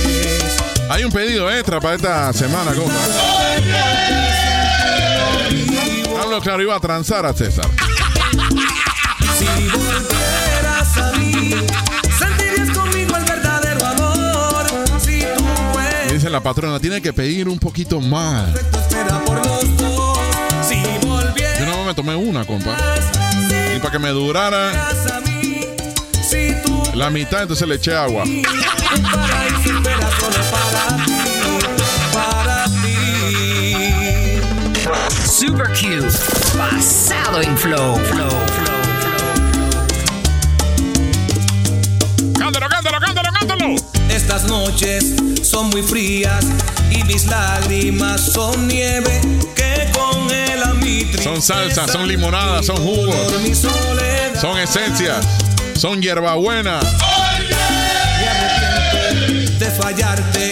Hay 0.88 1.04
un 1.04 1.10
pedido 1.10 1.50
extra 1.50 1.80
para 1.80 1.96
esta 1.96 2.32
semana, 2.32 2.72
compa. 2.72 2.94
Hablo 6.22 6.40
claro, 6.40 6.62
iba 6.62 6.74
a 6.76 6.80
transar 6.80 7.26
a 7.26 7.32
César. 7.32 7.66
Si 9.38 9.44
volvieras 9.68 10.96
a 10.96 11.12
mí, 11.18 11.54
sentirías 12.18 12.70
conmigo 12.76 13.16
el 13.16 13.24
verdadero 13.24 13.86
amor. 13.86 14.66
Si 15.00 15.20
tú 15.20 15.44
puedes, 15.72 16.12
Dice 16.12 16.30
la 16.30 16.40
patrona, 16.40 16.80
tiene 16.80 17.00
que 17.00 17.12
pedir 17.12 17.48
un 17.48 17.58
poquito 17.58 18.00
más. 18.00 18.50
Yo 21.58 21.64
no 21.66 21.84
me 21.84 21.94
tomé 21.94 22.14
una, 22.14 22.44
compa. 22.44 22.76
Y 23.74 23.78
para 23.78 23.90
que 23.90 23.98
me 23.98 24.10
durara 24.10 24.72
la 26.96 27.10
mitad, 27.10 27.42
entonces 27.42 27.68
le 27.68 27.74
eché 27.74 27.94
agua. 27.94 28.24
Super 35.26 35.68
Q. 35.74 36.02
Basado 36.56 37.42
en 37.42 37.56
flow. 37.58 37.96
Flow, 37.96 38.30
flow, 38.30 38.76
Cántalo, 42.38 42.68
cántalo, 42.68 42.98
cántalo, 43.00 43.28
cántalo. 43.38 43.74
Estas 44.08 44.44
noches 44.44 45.14
son 45.42 45.68
muy 45.68 45.82
frías 45.82 46.46
y 46.90 47.04
mis 47.04 47.26
lágrimas 47.26 48.20
son 48.32 48.66
nieve 48.66 49.20
que 49.54 49.90
congela 49.92 50.72
mi 50.74 51.04
tristeza. 51.04 51.24
Son 51.24 51.42
salsa, 51.42 51.86
son 51.88 52.08
limonadas, 52.08 52.64
son 52.64 52.76
jugos, 52.78 53.42
mi 53.42 53.54
son 53.54 54.58
esencias, 54.58 55.26
son 55.76 56.00
hierbabuena. 56.00 56.80
Arrepiento 58.28 59.58
de 59.58 59.70
fallarte 59.70 60.50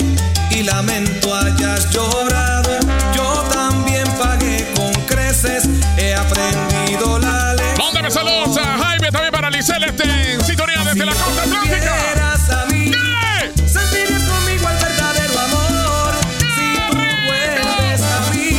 y 0.50 0.62
lamento 0.62 1.34
hayas 1.34 1.90
llorado. 1.90 2.78
Yo 3.14 3.32
también 3.52 4.04
pagué 4.18 4.66
con 4.76 4.92
creces, 5.06 5.64
he 5.96 6.14
aprendido 6.14 7.18
la 7.18 7.54
lección. 7.54 7.78
Mándame 7.78 8.10
saludos 8.10 8.56
a 8.58 8.78
Jaime, 8.78 9.10
también 9.10 9.32
para 9.32 9.50
Licel, 9.50 9.82
este 9.84 10.04
en 10.34 10.44
sintonía 10.44 10.82
desde 10.84 11.04
la 11.06 11.14
costa 11.14 11.42
atlántica. 11.42 11.76
Vieras 12.04 12.50
a 12.50 12.66
mí, 12.66 12.90
¿Qué? 12.90 13.68
sentirías 13.68 14.22
conmigo 14.24 14.68
el 14.68 14.76
verdadero 14.76 15.38
amor. 15.40 16.14
Si 16.38 16.76
tú 16.90 16.96
vuelves 17.26 18.02
a 18.02 18.30
mí, 18.34 18.58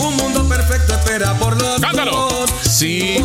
un 0.00 0.16
mundo 0.16 0.48
perfecto 0.48 0.94
espera 0.94 1.34
por 1.34 1.60
los 1.60 1.80
Cántalo. 1.80 2.10
dos. 2.12 2.50
Sí. 2.62 3.00
Si 3.16 3.22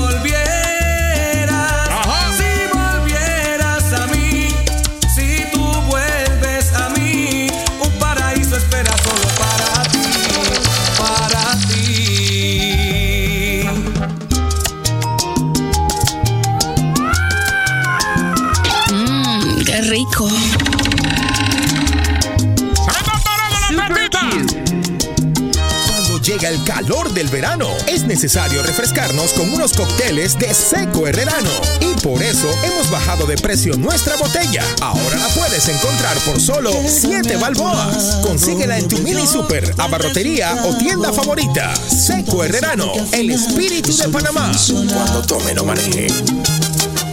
llega 26.32 26.50
el 26.50 26.64
calor 26.64 27.14
del 27.14 27.28
verano, 27.28 27.68
es 27.88 28.04
necesario 28.04 28.64
refrescarnos 28.64 29.34
con 29.34 29.52
unos 29.54 29.74
cócteles 29.74 30.40
de 30.40 30.54
Seco 30.54 31.06
Herrerano. 31.06 31.50
Y 31.82 32.00
por 32.02 32.24
eso 32.24 32.48
hemos 32.64 32.90
bajado 32.90 33.26
de 33.26 33.36
precio 33.36 33.76
nuestra 33.76 34.16
botella. 34.16 34.64
Ahora 34.80 35.18
la 35.18 35.28
puedes 35.30 35.68
encontrar 35.68 36.18
por 36.20 36.40
solo 36.40 36.72
7 36.88 37.36
balboas. 37.36 38.20
Consíguela 38.22 38.78
en 38.78 38.88
tu 38.88 38.98
mini 39.00 39.28
super, 39.28 39.74
abarrotería 39.78 40.64
o 40.64 40.78
tienda 40.78 41.12
favorita. 41.12 41.74
Seco 41.76 42.46
Herrerano, 42.46 42.94
el 43.12 43.32
espíritu 43.32 43.96
de 43.98 44.08
Panamá. 44.08 44.52
Cuando 44.94 45.22
tome 45.24 45.54
no 45.54 45.66
maneje. 45.66 46.08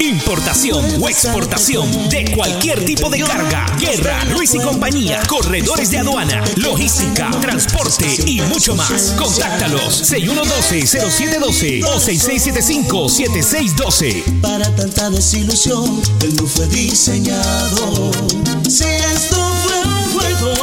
Importación 0.00 1.02
o 1.02 1.08
exportación 1.08 2.08
de 2.08 2.32
cualquier 2.34 2.84
tipo 2.84 3.08
de 3.10 3.20
carga. 3.20 3.66
Guerra, 3.78 4.24
Luis 4.26 4.54
y 4.54 4.58
compañía. 4.58 5.20
Corredores 5.26 5.90
de 5.90 5.98
aduana, 5.98 6.44
logística, 6.56 7.30
transporte 7.40 8.06
y 8.26 8.40
mucho 8.42 8.76
más. 8.76 9.14
Contáctalos 9.18 10.12
6112-0712 10.12 11.84
o 11.84 11.98
6675-7612. 11.98 14.40
Para 14.40 14.72
tanta 14.76 15.10
desilusión, 15.10 16.00
él 16.22 16.36
no 16.36 16.46
fue 16.46 16.68
diseñado. 16.68 18.12
Si 18.68 18.84
esto 18.84 19.36
fue 19.64 19.82
un 19.84 20.12
juego, 20.12 20.54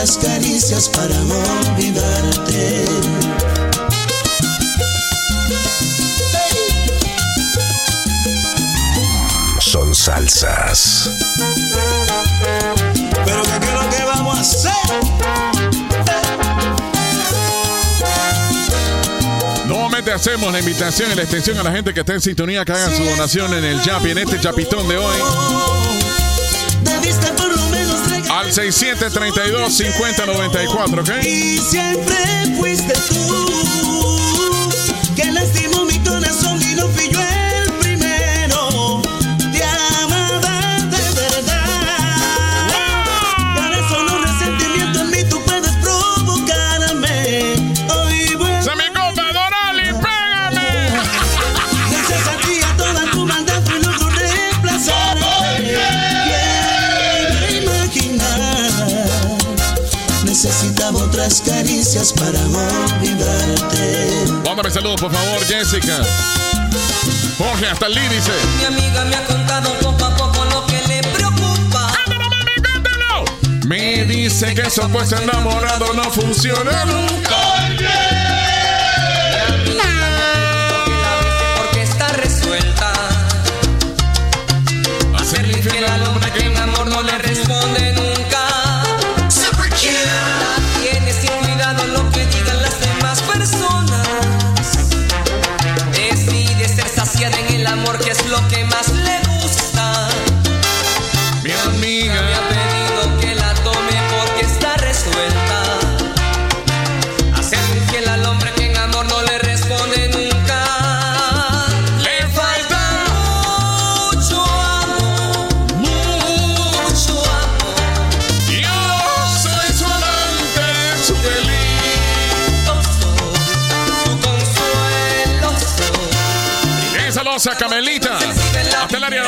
Caricias 0.00 0.88
para 0.88 1.14
olvidarte. 1.14 2.86
Son 9.60 9.94
salsas. 9.94 11.10
Pero 13.26 13.42
¿qué 13.42 13.66
es 13.66 13.74
lo 13.74 13.90
que 13.90 14.04
vamos 14.06 14.38
a 14.38 14.40
hacer? 14.40 14.72
Nuevamente 19.66 20.12
hacemos 20.12 20.50
la 20.50 20.60
invitación 20.60 21.12
y 21.12 21.14
la 21.14 21.22
extensión 21.24 21.58
a 21.58 21.62
la 21.62 21.72
gente 21.72 21.92
que 21.92 22.00
está 22.00 22.14
en 22.14 22.22
sintonía 22.22 22.64
que 22.64 22.72
hagan 22.72 22.96
su 22.96 23.04
donación 23.04 23.52
en 23.52 23.64
el 23.64 23.82
Yapi, 23.82 24.12
en 24.12 24.18
este 24.18 24.40
chapitón 24.40 24.88
de 24.88 24.96
hoy. 24.96 26.09
Al 28.40 28.50
6732-5094, 28.52 31.00
¿ok? 31.00 31.10
Y 31.26 31.58
siempre 31.58 32.16
fuiste 32.56 32.94
tú 33.10 34.18
que 35.14 35.30
lastimó 35.30 35.84
para 62.08 62.40
olvidarte. 62.40 64.24
Mándame 64.44 64.70
saludos, 64.70 65.00
por 65.00 65.12
favor, 65.12 65.44
Jessica. 65.44 65.98
Jorge, 67.36 67.66
hasta 67.66 67.86
el 67.88 67.94
dice. 67.94 68.32
Mi 68.58 68.64
amiga 68.64 69.04
me 69.04 69.16
ha 69.16 69.24
contado 69.26 69.70
poco 69.80 70.04
a 70.06 70.16
poco 70.16 70.44
lo 70.46 70.66
que 70.66 70.80
le 70.88 71.02
preocupa. 71.12 71.92
¡Cántalo, 71.92 72.30
mami, 72.30 72.62
cántalo! 72.62 73.24
Me 73.66 74.04
dice 74.06 74.54
que 74.54 74.62
eso 74.62 74.88
pues 74.88 75.12
enamorado 75.12 75.92
no 75.92 76.04
funciona 76.04 76.86
nunca. 76.86 77.39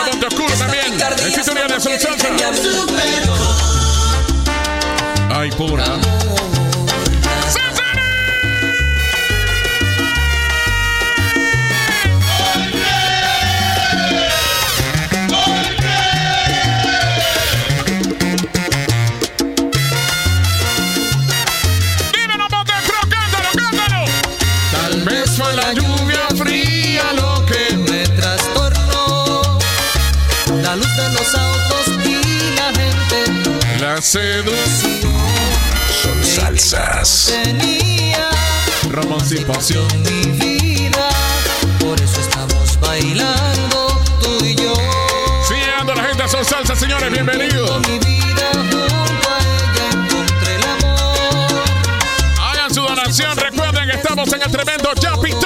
De 0.05 0.11
Monte 0.11 0.27
Oscuro 0.27 0.55
también. 0.59 0.85
En 1.25 1.33
sintonía 1.33 1.67
de 1.67 1.81
Son 1.81 1.99
Salsa. 1.99 2.29
Ay, 5.31 5.51
pura. 5.53 6.22
Pasión. 39.47 39.87
mi 40.05 40.31
vida. 40.39 41.09
Por 41.81 42.01
eso 42.01 42.21
estamos 42.21 42.79
bailando 42.81 44.01
tú 44.21 44.45
y 44.45 44.55
yo. 44.55 44.73
Siguiendo 45.49 45.95
la 45.95 46.05
gente, 46.05 46.29
son 46.29 46.45
salsa, 46.45 46.77
señores, 46.77 47.11
bienvenidos. 47.11 47.81
Mi 47.89 47.99
vida 47.99 48.51
junto 48.53 49.29
a 49.29 49.39
ella 49.39 49.91
encontré 49.91 50.55
el 50.55 50.63
amor. 50.63 51.65
Hagan 52.41 52.73
su 52.73 52.83
donación, 52.83 53.37
recuerden 53.37 53.91
que 53.91 53.97
estamos 53.97 54.33
en 54.33 54.43
el 54.43 54.51
tremendo 54.53 54.91
Chapitón. 54.95 55.42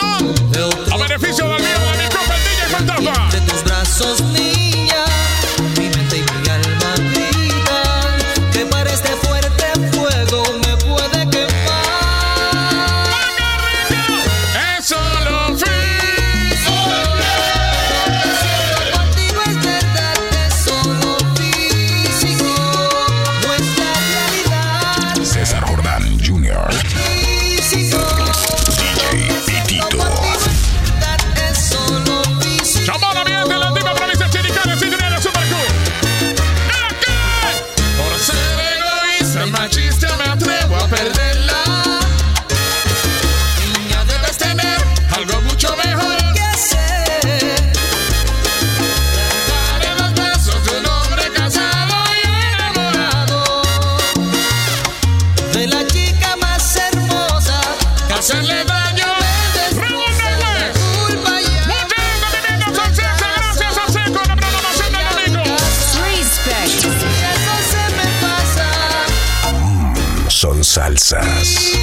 Salsas. 70.67 71.79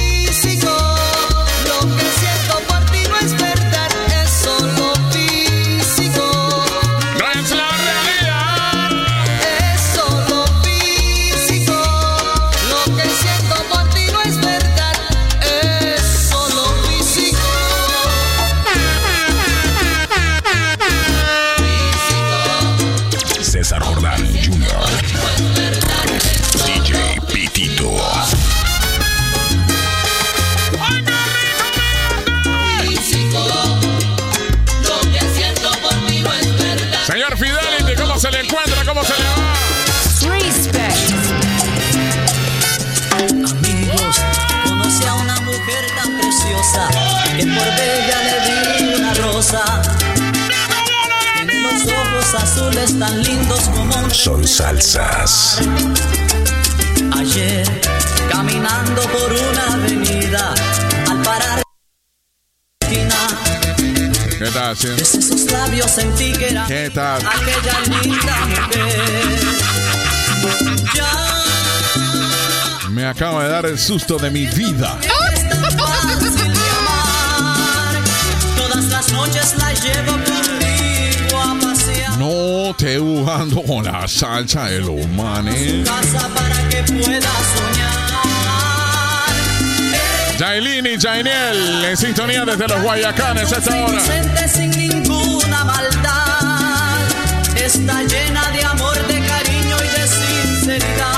Azules 52.84 52.98
tan 52.98 53.22
lindos 53.22 53.60
como 53.68 53.96
un 53.96 54.10
Son 54.10 54.46
salsas. 54.46 55.60
Ayer, 57.16 57.66
caminando 58.30 59.02
por 59.02 59.32
una 59.32 59.74
avenida, 59.74 60.54
al 61.10 61.22
parar 61.22 61.62
¿Qué 64.38 64.50
tal, 64.52 64.72
haciendo? 64.72 64.98
desde 64.98 65.22
sus 65.22 65.50
labios 65.50 65.90
sentí 65.90 66.32
que 66.32 66.48
era 66.50 66.66
¿Qué 66.66 66.90
tal? 66.94 67.22
aquella 67.26 67.80
linda 68.00 68.36
mujer. 68.46 69.40
Ya 70.94 71.12
Me 72.90 73.06
acaba 73.06 73.44
de 73.44 73.50
dar 73.50 73.66
el 73.66 73.78
susto 73.78 74.18
de 74.18 74.30
mi 74.30 74.46
vida. 74.46 74.98
Te 82.76 82.98
jugando 82.98 83.62
con 83.62 83.84
la 83.84 84.06
salsa 84.08 84.64
de 84.66 84.80
los 84.80 85.08
manes. 85.10 85.88
Casa 85.88 86.28
para 86.34 86.68
que 86.68 86.82
pueda 86.92 87.30
soñar. 87.54 88.04
Jailin 90.38 90.86
y 90.86 91.00
Jainiel 91.00 91.84
en 91.84 91.96
sintonía 91.96 92.44
desde 92.44 92.66
los 92.66 92.82
Guayacanes 92.82 93.52
a 93.52 93.58
esta 93.58 93.84
hora. 93.84 94.00
Sin 94.48 94.70
ninguna 94.72 95.64
maldad. 95.64 96.98
Está 97.56 98.02
llena 98.02 98.50
de 98.50 98.64
amor, 98.64 99.06
de 99.06 99.20
cariño 99.26 99.76
y 99.76 99.88
de 100.00 100.08
sinceridad. 100.08 101.14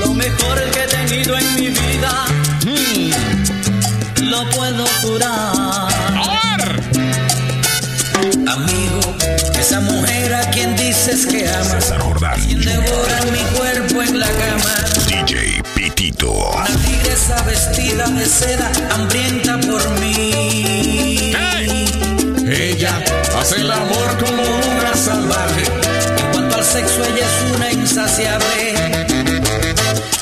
Lo 0.00 0.12
mejor 0.14 0.62
que 0.70 0.84
he 0.84 0.86
tenido 0.86 1.36
en 1.38 1.54
mi 1.56 1.68
vida. 1.68 2.26
Lo 4.22 4.48
puedo 4.50 4.86
jurar. 5.02 5.88
Amigo, 8.46 8.93
esa 9.64 9.80
mujer 9.80 10.34
a 10.34 10.42
quien 10.50 10.76
dices 10.76 11.24
que 11.24 11.48
amas. 11.48 11.84
César 11.84 12.00
Jordán 12.02 12.38
Quien 12.38 12.60
devora 12.60 13.18
mi 13.32 13.38
cuerpo 13.56 14.02
en 14.02 14.20
la 14.20 14.26
cama. 14.26 14.74
DJ 15.06 15.62
Pitito. 15.74 16.30
Una 16.32 16.66
tigresa 16.84 17.42
vestida 17.44 18.06
de 18.08 18.26
seda, 18.26 18.70
hambrienta 18.90 19.58
por 19.60 19.82
mí. 20.00 21.32
Ella 22.46 23.02
hace 23.40 23.62
el 23.62 23.70
amor 23.70 24.18
como 24.22 24.42
una 24.42 24.94
salvaje. 24.94 25.64
En 26.18 26.32
cuanto 26.32 26.56
al 26.56 26.64
sexo, 26.64 27.02
ella 27.02 27.26
es 27.26 27.56
una 27.56 27.72
insaciable. 27.72 28.74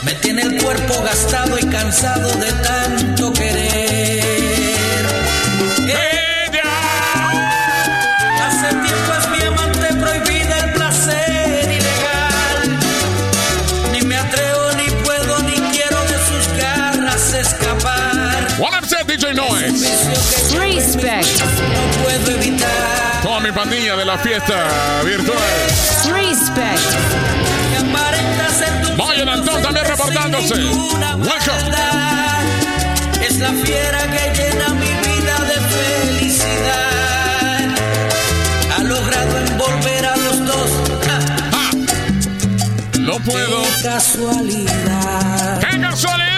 Me 0.05 0.15
tiene 0.23 0.43
el 0.43 0.63
cuerpo 0.63 1.03
gastado 1.03 1.59
y 1.59 1.65
cansado 1.67 2.31
de 2.37 2.53
tanto 2.63 3.33
querer. 3.33 4.22
Mi 23.53 23.59
pandilla 23.59 23.97
de 23.97 24.05
la 24.05 24.19
fiesta 24.19 25.03
virtual. 25.05 25.39
Respect. 26.11 26.81
Vayan 28.97 29.29
Antón 29.29 29.63
también 29.63 29.87
reportándose. 29.87 30.55
Welcome. 30.55 31.75
Es 33.21 33.39
la 33.39 33.53
fiera 33.53 33.99
que 34.11 34.33
llena 34.35 34.69
mi 34.75 34.87
vida 34.87 35.39
de 35.51 35.61
felicidad. 36.17 36.79
Ha 38.77 38.83
logrado 38.85 39.39
envolver 39.39 40.07
a 40.07 40.17
los 40.17 40.47
dos. 40.47 40.71
Ah, 41.53 41.71
No 43.01 43.19
puedo. 43.21 43.63
Qué 43.63 43.83
casualidad. 43.83 45.61
¡Qué 45.61 45.81
casualidad! 45.81 46.33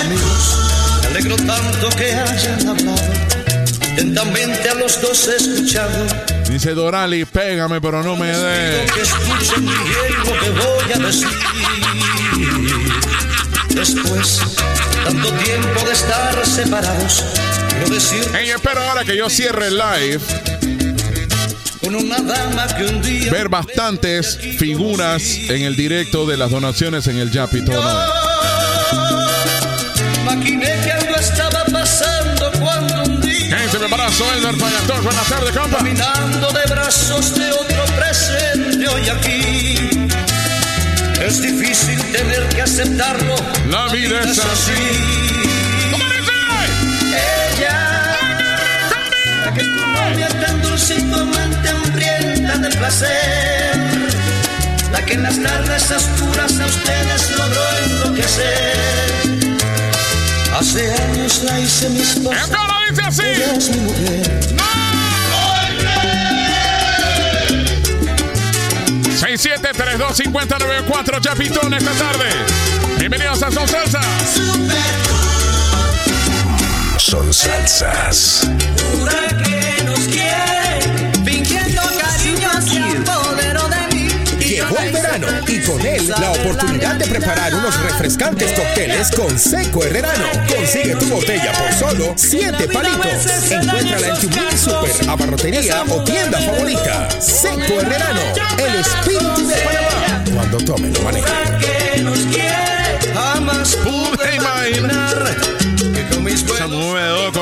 Amigos, 0.00 0.58
me 1.02 1.06
alegro 1.08 1.36
tanto 1.36 1.88
que 1.96 2.12
hayan 2.14 2.68
hablado. 2.68 3.31
Atentamente 3.92 4.68
a 4.68 4.74
los 4.74 5.00
dos 5.00 5.28
he 5.28 5.36
escuchado. 5.36 6.06
Dice 6.48 6.74
Dorali, 6.74 7.24
pégame, 7.24 7.80
pero 7.80 8.02
no 8.02 8.16
me 8.16 8.28
dé. 8.36 8.86
Que 8.94 9.00
escuchen 9.02 9.64
bien 9.64 10.18
lo 10.24 10.38
que 10.40 10.50
voy 10.50 10.92
a 10.94 10.98
decir. 11.06 11.28
Después, 13.70 14.40
tanto 15.04 15.28
tiempo 15.32 15.84
de 15.86 15.92
estar 15.92 16.46
separados, 16.46 17.24
quiero 17.70 17.88
decir 17.88 18.22
Ey, 18.36 18.50
espero 18.50 18.82
ahora 18.82 19.02
que 19.04 19.16
yo 19.16 19.30
cierre 19.30 19.68
el 19.68 19.78
live. 19.78 20.20
con 21.80 21.94
una 21.96 22.18
dama 22.20 22.66
que 22.76 22.84
un 22.84 23.00
día 23.02 23.32
Ver 23.32 23.48
bastantes 23.48 24.38
figuras 24.58 25.22
en 25.48 25.62
el 25.62 25.74
directo 25.74 26.26
de 26.26 26.36
las 26.36 26.50
donaciones 26.50 27.06
en 27.06 27.18
el 27.18 27.30
Yapito. 27.30 27.72
maquiné 30.26 30.78
que 30.84 30.92
algo 30.92 31.16
estaba 31.16 31.64
pasando 31.72 32.41
brazos 37.12 37.34
de 37.34 37.50
otro 37.52 37.84
presente 37.96 38.88
hoy 38.88 39.08
aquí. 39.08 39.76
Es 41.20 41.42
difícil 41.42 42.00
tener 42.12 42.48
que 42.48 42.62
aceptarlo. 42.62 43.36
La 43.68 43.88
vida 43.88 44.20
es 44.22 44.38
así. 44.38 44.72
Ella, 47.58 48.16
la 49.44 49.54
que 49.54 49.60
es 49.60 49.68
tu 49.68 49.86
novia 49.86 50.28
tan 50.28 50.62
dulce 50.62 50.94
y 50.96 51.02
tu 51.02 51.14
amante 51.14 51.68
hambrienta 51.68 52.58
de 52.58 52.68
placer. 52.70 53.80
La 54.90 55.04
que 55.04 55.14
en 55.14 55.22
las 55.22 55.42
tardes 55.42 55.90
oscuras 55.90 56.60
a 56.60 56.66
ustedes 56.66 57.30
logró 57.36 57.62
enloquecer. 57.86 58.76
Hace 60.58 60.92
años 60.92 61.42
la 61.44 61.60
hice 61.60 61.88
mi 61.90 62.00
esposa. 62.00 62.44
El 62.44 62.50
coro 62.50 62.74
dice 62.90 63.02
así. 63.02 63.22
Ella 63.22 63.54
es 63.54 63.70
mi 63.70 63.80
mujer. 63.80 64.61
67325094 69.36 71.20
Yapitón 71.20 71.72
esta 71.74 71.92
tarde. 71.92 72.26
Bienvenidos 72.98 73.42
a 73.42 73.50
Son 73.50 73.66
Salsa. 73.66 74.00
Son 76.98 77.32
salsas. 77.32 78.46
Jura 78.92 79.28
que 79.42 79.84
nos 79.84 80.00
quiere, 80.00 81.01
El 84.82 84.92
verano 84.92 85.28
y 85.46 85.60
con 85.60 85.80
él 85.80 86.08
la 86.08 86.32
oportunidad 86.32 86.96
de 86.96 87.06
preparar 87.06 87.54
unos 87.54 87.80
refrescantes 87.82 88.52
cócteles 88.52 89.10
con 89.12 89.38
Seco 89.38 89.84
Herrerano. 89.84 90.24
Consigue 90.48 90.96
tu 90.96 91.06
botella 91.06 91.52
por 91.52 91.72
solo 91.72 92.14
7 92.16 92.68
palitos. 92.68 93.50
Encuéntrala 93.50 94.08
en 94.08 94.20
tu 94.20 94.28
mini 94.28 94.56
super, 94.56 95.08
abarrotería 95.08 95.84
o 95.88 96.02
tienda 96.02 96.40
favorita. 96.40 97.08
Seco 97.20 97.80
Herrerano, 97.80 98.20
el 98.58 98.74
espíritu 98.74 99.46
de 99.46 99.54
Panamá. 99.56 100.24
Cuando 100.34 100.58
tome 100.58 100.88
lo 100.88 101.02
maneje. 101.02 101.26
Jamás 103.14 103.76
pude 103.76 104.34
imaginar 104.34 105.36
que 105.94 106.08
con 106.08 106.24
mis 106.24 106.40
Se 106.40 106.66
buenos 106.66 107.32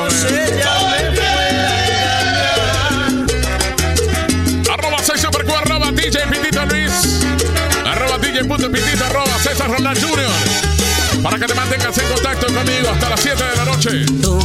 Póngase 11.55 12.01
en 12.03 12.13
contacto 12.13 12.47
conmigo 12.47 12.89
hasta 12.89 13.09
las 13.09 13.19
7 13.19 13.43
de 13.43 13.55
la 13.57 13.65
noche. 13.65 14.05
Tú, 14.21 14.39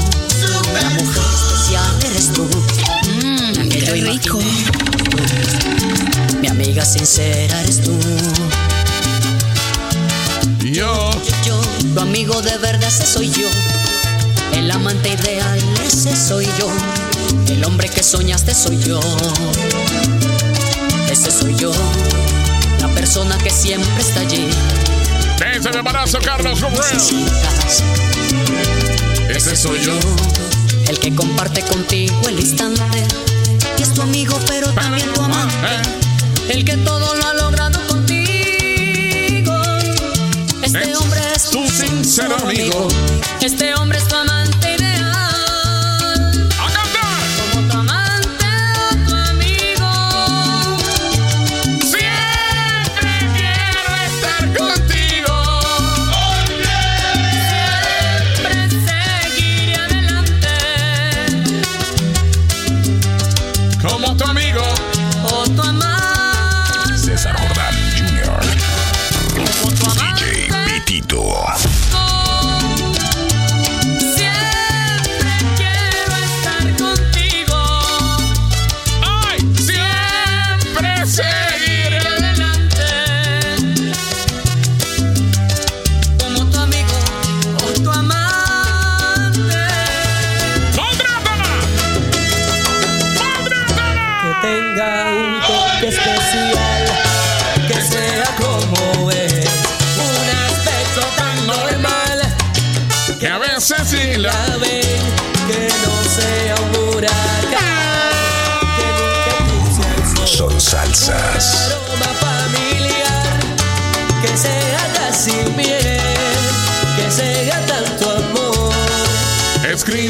la 0.75 0.91
mujer 0.91 1.23
especial 1.35 1.99
eres 2.11 2.33
tú. 2.33 2.45
Mmm, 3.23 3.69
qué 3.69 3.81
rico. 3.93 4.39
Mi 6.41 6.49
amiga 6.49 6.85
sincera 6.85 7.61
eres 7.63 7.83
tú. 7.83 7.97
Yo, 10.65 11.11
Yo, 11.45 11.61
tu 11.95 12.01
amigo 12.01 12.43
de 12.43 12.59
verdad, 12.59 12.89
ese 12.89 13.07
soy 13.07 13.31
yo. 13.31 13.49
El 14.53 14.69
amante 14.69 15.11
ideal, 15.11 15.61
ese 15.87 16.17
soy 16.17 16.49
yo. 16.59 16.69
El 17.49 17.65
hombre 17.65 17.89
que 17.89 18.03
soñaste 18.03 18.53
soy 18.53 18.83
yo. 18.83 18.99
Ese 21.09 21.31
soy 21.31 21.55
yo. 21.55 21.71
La 22.81 22.89
persona 22.89 23.39
que 23.39 23.51
siempre 23.51 24.03
está 24.03 24.21
allí. 24.21 24.49
Ese 25.57 25.71
de 25.71 25.79
embarazo, 25.79 26.19
Carlos. 26.23 26.59
Ese 29.29 29.57
soy 29.57 29.81
yo. 29.81 29.93
El 30.89 30.99
que 30.99 31.15
comparte 31.15 31.63
contigo 31.63 32.15
el 32.29 32.39
instante. 32.39 32.83
Y 33.79 33.83
es 33.83 33.95
tu 33.95 34.03
amigo, 34.03 34.39
pero 34.47 34.69
también 34.73 35.11
tu 35.15 35.23
amante. 35.23 35.57
El 36.51 36.65
que 36.65 36.77
todo 36.77 37.15
lo 37.15 37.27
ha 37.27 37.35
logrado 37.35 37.81
contigo. 37.87 39.55
Este 40.63 40.91
Es 40.91 40.97
hombre 40.99 41.21
es 41.35 41.51
tu 41.51 41.67
sincero 41.69 42.37
amigo. 42.37 42.89
Este 43.41 43.75
hombre 43.75 43.99
es 43.99 44.09
tu 44.09 44.15
amante 44.15 44.76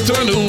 tunnel 0.06 0.45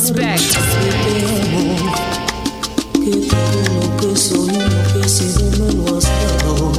Respect. 0.00 0.40
que 3.04 3.10
todo 3.26 3.60
lo 3.74 3.96
que 3.96 4.16
soy, 4.16 4.46
lo 4.46 4.92
que 4.92 5.00
he 5.04 5.08
sido 5.08 5.42
me 5.50 5.72
lo 5.72 5.98
has 5.98 6.04
dado. 6.04 6.72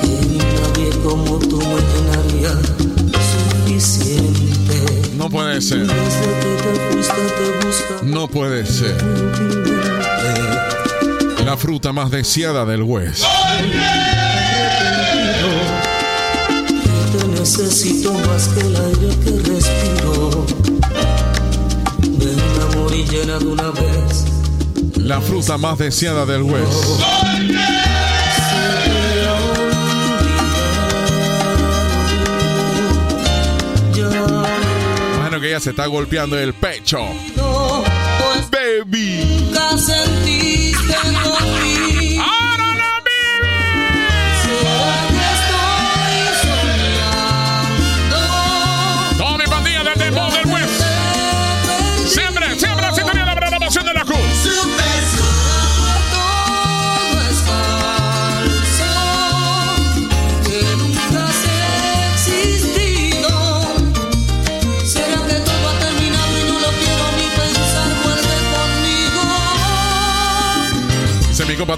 Que 0.00 0.06
nadie 0.38 0.90
como 1.02 1.36
tú 1.40 1.58
me 1.58 1.80
llenaría 1.90 2.52
suficiente. 3.64 4.76
No 5.16 5.28
puede 5.28 5.60
ser. 5.60 5.84
No 8.04 8.28
puede 8.28 8.64
ser. 8.64 8.96
La 11.44 11.56
fruta 11.56 11.92
más 11.92 12.12
deseada 12.12 12.64
del 12.66 12.84
West. 12.84 13.24
Te 17.18 17.26
necesito 17.26 18.12
más 18.12 18.46
que 18.46 18.60
el 18.60 18.76
aire 18.76 19.16
que 19.24 19.30
respiro. 19.50 19.77
Llena 23.10 23.38
de 23.38 23.46
una 23.46 23.70
vez. 23.70 24.24
La 24.96 25.20
fruta 25.20 25.56
más 25.56 25.78
deseada 25.78 26.26
del 26.26 26.42
West. 26.42 26.84
Bueno, 35.20 35.40
que 35.40 35.48
ella 35.48 35.60
se 35.60 35.70
está 35.70 35.86
golpeando 35.86 36.38
el 36.38 36.52
pecho. 36.54 36.98
no 37.36 37.82
Baby. 38.50 39.48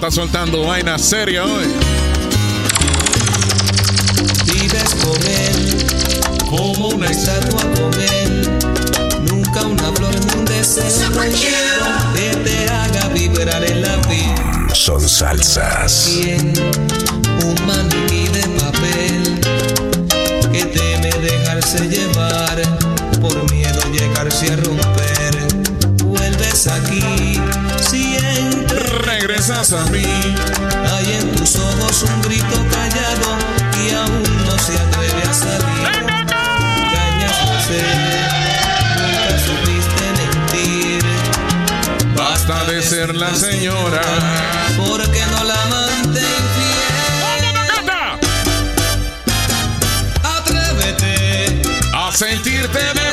Está 0.00 0.10
soltando 0.10 0.66
vaina 0.66 0.98
seria 0.98 1.44
hoy. 1.44 1.66
Vives 4.46 4.94
con 5.04 5.26
él 5.26 5.86
como 6.48 6.88
una 6.88 7.06
estatua 7.10 7.60
con 7.60 8.00
él. 8.00 8.48
Nunca 9.28 9.60
una 9.60 9.92
flor 9.92 10.14
un 10.38 10.46
deseo 10.46 11.10
que 12.14 12.34
te 12.44 12.70
haga 12.70 13.08
vibrar 13.08 13.62
en 13.62 13.82
la 13.82 13.96
vida. 14.08 14.74
Son 14.74 15.06
salsas. 15.06 16.12
Quien 16.14 16.54
un 17.44 17.66
maniquí 17.66 18.26
de 18.28 18.48
papel 18.58 19.40
que 20.50 20.64
teme 20.64 21.10
dejarse 21.20 21.86
llevar 21.88 22.58
por 23.20 23.52
miedo 23.52 23.82
llegarse 23.92 24.50
a 24.50 24.56
romper. 24.56 24.89
a 29.60 29.84
mí. 29.90 30.02
Hay 30.90 31.12
en 31.20 31.36
tus 31.36 31.56
ojos 31.56 32.02
un 32.04 32.22
grito 32.22 32.66
callado 32.72 33.36
y 33.76 33.90
aún 33.94 34.22
no 34.46 34.58
se 34.58 34.72
atreve 34.72 35.22
a 35.22 35.34
salir. 35.34 35.86
Engañaste, 36.78 37.82
nunca 38.96 39.38
supiste 39.44 40.04
mentir. 40.16 41.02
Basta 42.16 42.64
de 42.64 42.82
ser 42.82 43.14
la 43.14 43.34
señora. 43.34 44.00
Porque 44.78 45.22
no 45.26 45.44
la 45.44 45.62
amante 45.64 46.20
infiel. 46.20 47.44
Atrévete 50.22 51.60
a 51.92 52.10
sentirte 52.16 52.80
mejor. 52.94 53.09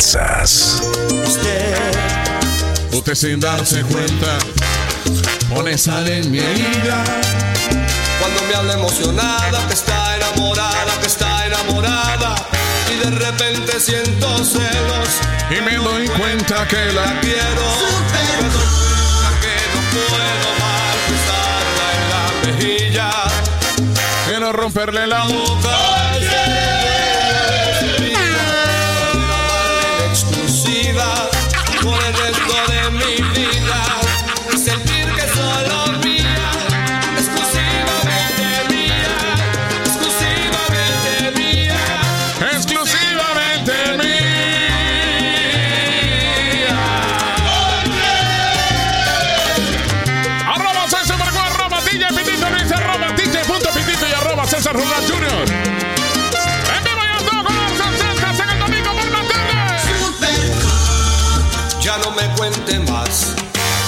Salsas. 0.00 0.82
Usted. 1.26 1.76
Usted 2.92 3.14
sin 3.14 3.40
darse 3.40 3.82
cuenta 3.82 4.38
pone 5.54 5.76
sal 5.78 6.08
en 6.08 6.30
mi 6.30 6.38
herida. 6.38 7.04
Cuando 8.20 8.42
me 8.48 8.54
habla 8.54 8.74
emocionada, 8.74 9.66
que 9.68 9.74
está 9.74 10.16
enamorada, 10.16 11.00
que 11.00 11.06
está 11.06 11.46
enamorada. 11.46 12.34
Y 12.92 12.96
de 13.04 13.10
repente 13.10 13.80
siento 13.80 14.44
celos. 14.44 15.08
Y 15.50 15.60
me 15.60 15.76
doy 15.76 16.08
cuenta 16.08 16.66
que 16.66 16.92
la 16.92 17.20
quiero. 17.20 17.66
Que 19.42 19.56
no 19.72 19.80
puedo 19.90 20.48
más 20.62 20.96
besarla 21.10 21.86
en 21.94 22.04
la 22.10 22.24
mejilla. 22.46 23.10
quiero 24.26 24.52
romperle 24.52 25.06
la 25.06 25.24
boca. 25.24 26.03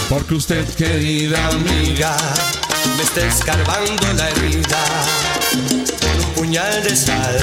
Porque 0.08 0.34
usted, 0.34 0.64
querida 0.74 1.48
amiga, 1.48 2.16
me 2.96 3.02
está 3.02 3.26
escarbando 3.26 4.12
la 4.12 4.30
herida 4.30 4.78
con 6.00 6.24
un 6.24 6.34
puñal 6.34 6.82
de 6.84 6.94
sal. 6.94 7.36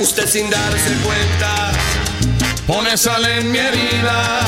Usted 0.00 0.26
sin 0.26 0.48
darse 0.48 0.94
cuenta, 1.04 1.72
pone 2.66 2.96
sal 2.96 3.24
en 3.26 3.52
mi 3.52 3.58
herida. 3.58 4.40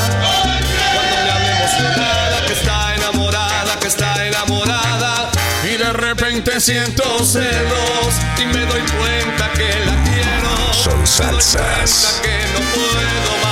cuando 0.93 1.15
me 1.23 1.31
habla 1.31 1.57
emocionada, 1.57 2.45
que 2.47 2.53
está 2.53 2.95
enamorada, 2.95 3.79
que 3.79 3.87
está 3.87 4.27
enamorada. 4.27 5.31
Y 5.63 5.77
de 5.77 5.93
repente 5.93 6.59
siento 6.59 7.03
celos. 7.23 8.13
y 8.41 8.45
me 8.45 8.65
doy 8.65 8.81
cuenta 8.97 9.51
que 9.53 9.69
la 9.85 10.03
quiero. 10.05 10.73
Son 10.73 10.93
Me 10.93 11.05
doy 11.05 11.07
salsas. 11.07 12.19
cuenta 12.19 12.21
que 12.23 12.53
no 12.53 12.59
puedo 12.73 13.31
más 13.43 13.48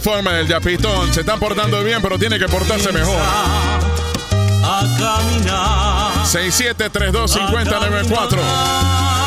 informes 0.00 0.32
del 0.32 0.48
Yapitón. 0.48 1.12
Se 1.12 1.20
están 1.20 1.38
portando 1.38 1.84
bien, 1.84 2.00
pero 2.00 2.18
tiene 2.18 2.38
que 2.38 2.48
portarse 2.48 2.90
mejor. 2.90 3.20
A 3.20 4.80
caminar. 4.98 6.24
67325094. 6.24 9.19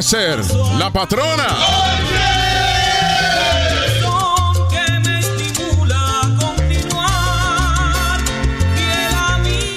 ser 0.00 0.38
la 0.78 0.90
patrona. 0.90 1.46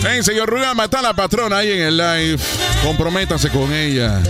Hey, 0.08 0.24
señor 0.24 0.50
Ruga, 0.50 0.74
mata 0.74 1.00
a 1.00 1.02
la 1.02 1.14
patrona 1.14 1.58
ahí 1.58 1.72
en 1.72 1.82
el 1.82 1.98
live. 1.98 2.38
Comprométase 2.84 3.50
con 3.50 3.74
ella. 3.74 4.22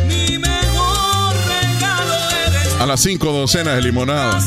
A 2.79 2.85
las 2.85 3.01
cinco 3.01 3.31
docenas 3.31 3.75
de 3.75 3.81
limonada. 3.81 4.39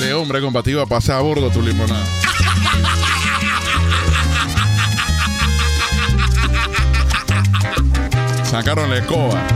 De 0.00 0.12
hombre 0.12 0.40
combatido, 0.40 0.86
pasa 0.86 1.16
a 1.16 1.20
bordo 1.20 1.48
tu 1.50 1.62
limonada. 1.62 2.19
Sacaron 8.50 8.90
la 8.90 8.96
escoba. 8.96 9.46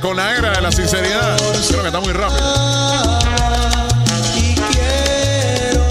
Con 0.00 0.14
la 0.14 0.36
era 0.36 0.50
de 0.50 0.60
la 0.60 0.70
sinceridad. 0.70 1.38
Creo 1.68 1.80
que 1.80 1.86
está 1.86 2.00
muy 2.00 2.12
rápido. 2.12 2.38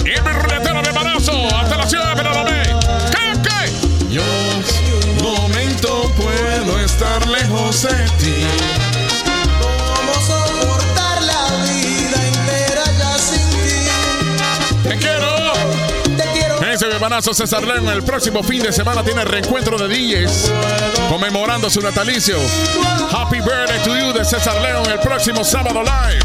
Y 0.01 0.21
mi 0.21 0.29
ruletero 0.29 0.81
de 0.83 0.89
embarazo 0.89 1.33
hasta 1.55 1.77
la 1.77 1.89
ciudad 1.89 2.09
de 2.11 2.15
Penalomé. 2.17 2.63
¿Qué, 3.11 3.41
qué? 3.41 4.13
Yo 4.13 4.21
momento 5.23 6.11
puedo 6.15 6.79
estar 6.81 7.25
lejos 7.27 7.87
Bebanazo 17.15 17.33
César 17.33 17.65
León 17.65 17.87
el 17.87 18.03
próximo 18.03 18.43
fin 18.43 18.61
de 18.61 18.73
semana 18.73 19.01
tiene 19.01 19.23
reencuentro 19.23 19.77
de 19.77 19.87
DJs 19.87 20.51
conmemorando 21.07 21.69
su 21.69 21.79
natalicio. 21.79 22.35
Happy 23.09 23.37
birthday 23.37 23.81
to 23.85 23.97
you 23.97 24.11
de 24.11 24.25
César 24.25 24.61
León 24.61 24.85
el 24.91 24.99
próximo 24.99 25.41
sábado 25.45 25.81
live. 25.81 26.19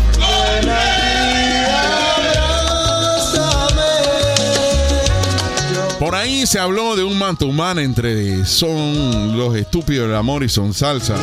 Por 6.01 6.17
ahí 6.17 6.45
se 6.45 6.59
habló 6.59 6.97
de 6.97 7.05
un 7.05 7.17
man 7.17 7.37
to 7.37 7.53
man 7.53 7.79
entre 7.79 8.45
son 8.45 9.39
los 9.39 9.55
estúpidos 9.55 10.09
del 10.09 10.17
amor 10.17 10.43
y 10.43 10.49
son 10.49 10.75
salsa. 10.75 11.15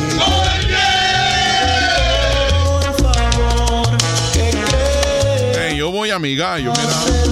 Yo 5.76 5.90
voy 5.90 6.08
a 6.10 6.18
mi 6.18 6.34
gallo, 6.34 6.72
mira. 6.72 7.27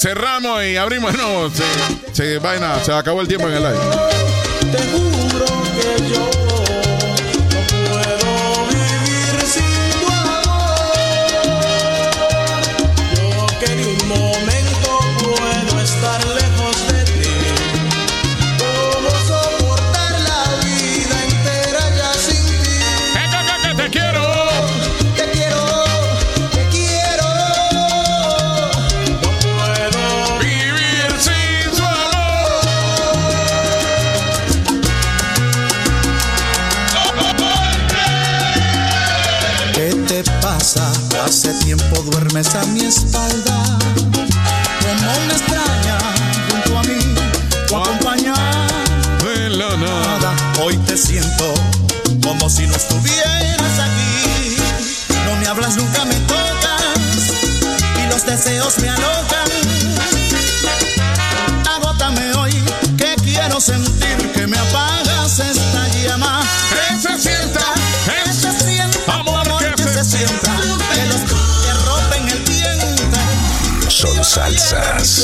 Cerramos 0.00 0.64
y 0.64 0.76
abrimos. 0.76 1.14
No, 1.16 1.50
se, 1.50 1.64
se, 2.12 2.38
vaina, 2.38 2.82
se 2.82 2.92
acabó 2.92 3.20
el 3.20 3.28
tiempo 3.28 3.48
en 3.48 3.54
el 3.54 3.62
live. 3.62 3.78
Duermes 42.32 42.54
a 42.54 42.64
mi 42.66 42.80
espalda. 42.80 43.78
Como 44.80 45.24
una 45.24 45.34
extraña 45.34 45.98
junto 46.50 46.78
a 46.78 46.82
mí, 46.82 47.14
tu 47.66 47.76
acompañada. 47.76 48.66
De 49.24 49.50
la 49.50 49.76
nada. 49.76 50.34
Hoy 50.62 50.76
te 50.78 50.96
siento 50.96 51.54
como 52.22 52.48
si 52.48 52.66
no 52.66 52.76
estuvieras 52.76 53.78
aquí. 53.78 54.56
No 55.26 55.36
me 55.36 55.46
hablas, 55.46 55.76
nunca 55.76 56.04
me 56.04 56.14
tocas. 56.14 57.32
Y 58.02 58.08
los 58.08 58.24
deseos 58.24 58.78
me 58.78 58.90
alocan. 58.90 59.48
Agótame 61.68 62.32
hoy, 62.34 62.54
que 62.96 63.16
quiero 63.24 63.60
sentir 63.60 64.32
que 64.32 64.46
me 64.46 64.56
apagas 64.56 65.40
esta 65.40 65.88
llama. 65.88 66.42
Salsas. 74.30 75.18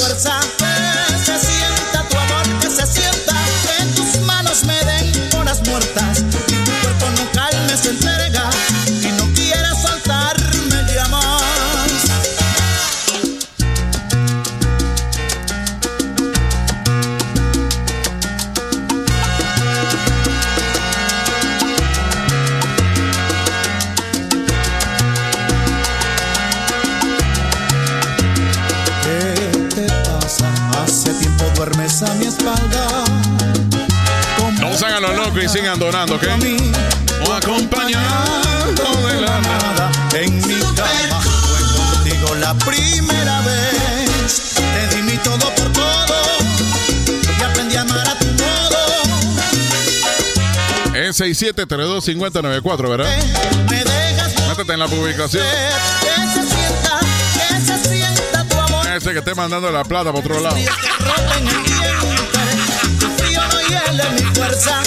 Sigan 35.56 35.78
donando, 35.78 36.16
¿ok? 36.16 36.24
O 37.26 37.32
acompañando 37.32 38.84
de 39.08 39.20
la 39.22 39.40
nada. 39.40 39.90
en 40.14 40.36
mi 40.46 40.54
cama. 40.74 41.20
Fue 41.22 41.60
contigo 41.76 42.34
la 42.34 42.52
primera 42.54 43.40
vez. 43.40 44.54
Te 44.54 44.96
di 44.96 45.02
mi 45.02 45.16
todo 45.18 45.48
por 45.54 45.72
todo. 45.72 46.16
Y 47.38 47.42
aprendí 47.42 47.76
a 47.76 47.82
amar 47.82 48.06
a 48.06 48.18
tu 48.18 48.26
modo. 48.26 48.78
Es 50.94 51.20
67325094, 51.20 52.88
¿verdad? 52.90 53.08
Me 53.70 53.82
dejas 53.84 54.48
Métete 54.48 54.72
en 54.74 54.78
la 54.78 54.88
publicación. 54.88 55.44
que 56.02 56.10
se 56.34 56.42
sienta, 56.54 57.00
que 57.32 57.60
se 57.60 57.78
sienta 57.88 58.44
tu 58.44 58.60
amor. 58.60 58.86
Ese 58.88 59.12
que 59.12 59.18
esté 59.20 59.34
mandando 59.34 59.70
la 59.72 59.84
plata 59.84 60.12
por 60.12 60.20
otro 60.20 60.38
lado. 60.40 60.56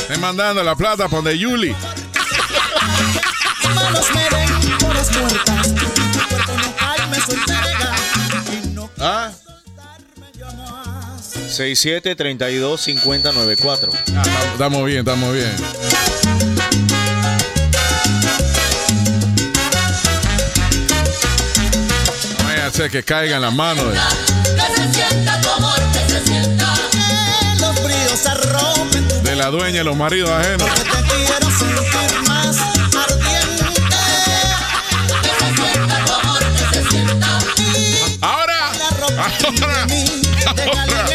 Esté 0.09 0.17
mandando 0.19 0.63
la 0.63 0.75
plata 0.75 1.07
por 1.07 1.23
de 1.23 1.37
Yuli. 1.37 1.75
¿Ah? 8.99 9.31
yo 10.37 10.45
más. 10.53 11.21
67 11.23 12.15
32 12.15 12.81
50 12.81 13.31
94. 13.31 13.91
Estamos 14.53 14.85
bien, 14.85 14.99
estamos 14.99 15.33
bien. 15.33 15.55
No 22.39 22.45
vaya 22.45 22.65
a 22.67 22.71
ser 22.71 22.89
que 22.91 23.03
caiga 23.03 23.35
en 23.37 23.41
las 23.41 23.53
manos. 23.53 23.93
de- 23.93 24.28
la 29.51 29.57
dueña 29.57 29.81
y 29.81 29.83
los 29.83 29.97
maridos 29.97 30.29
ajenos. 30.29 30.69
Ahora, 38.21 38.71
ahora, 39.17 39.87
ahora, 40.67 41.05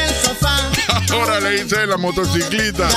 ahora 1.12 1.40
le 1.40 1.62
hice 1.62 1.86
la 1.86 1.96
motocicleta. 1.96 2.88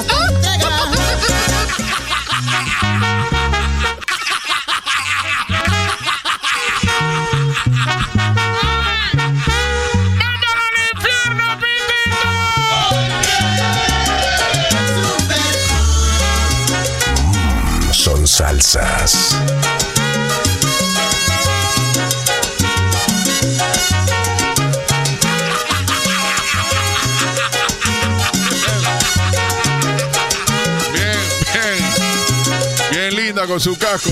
Bien, 30.93 31.17
bien, 31.53 31.93
bien 32.91 33.15
linda 33.15 33.45
con 33.47 33.59
su 33.59 33.77
casco. 33.77 34.09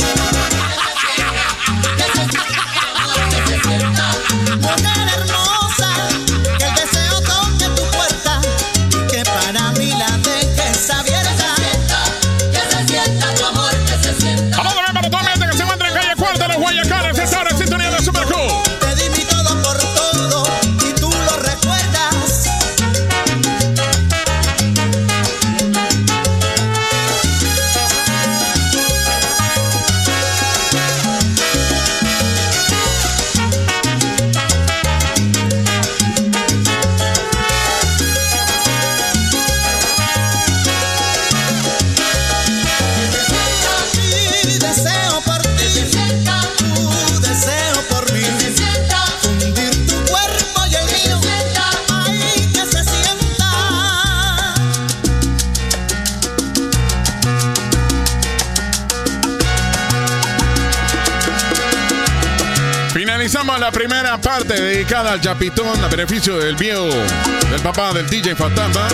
parte 64.38 64.62
dedicada 64.62 65.14
al 65.14 65.22
Chapitón 65.22 65.82
a 65.82 65.88
beneficio 65.88 66.38
del 66.38 66.58
viejo, 66.58 66.90
del 66.90 67.62
papá 67.62 67.94
del 67.94 68.10
DJ 68.10 68.36
Fantasma. 68.36 68.86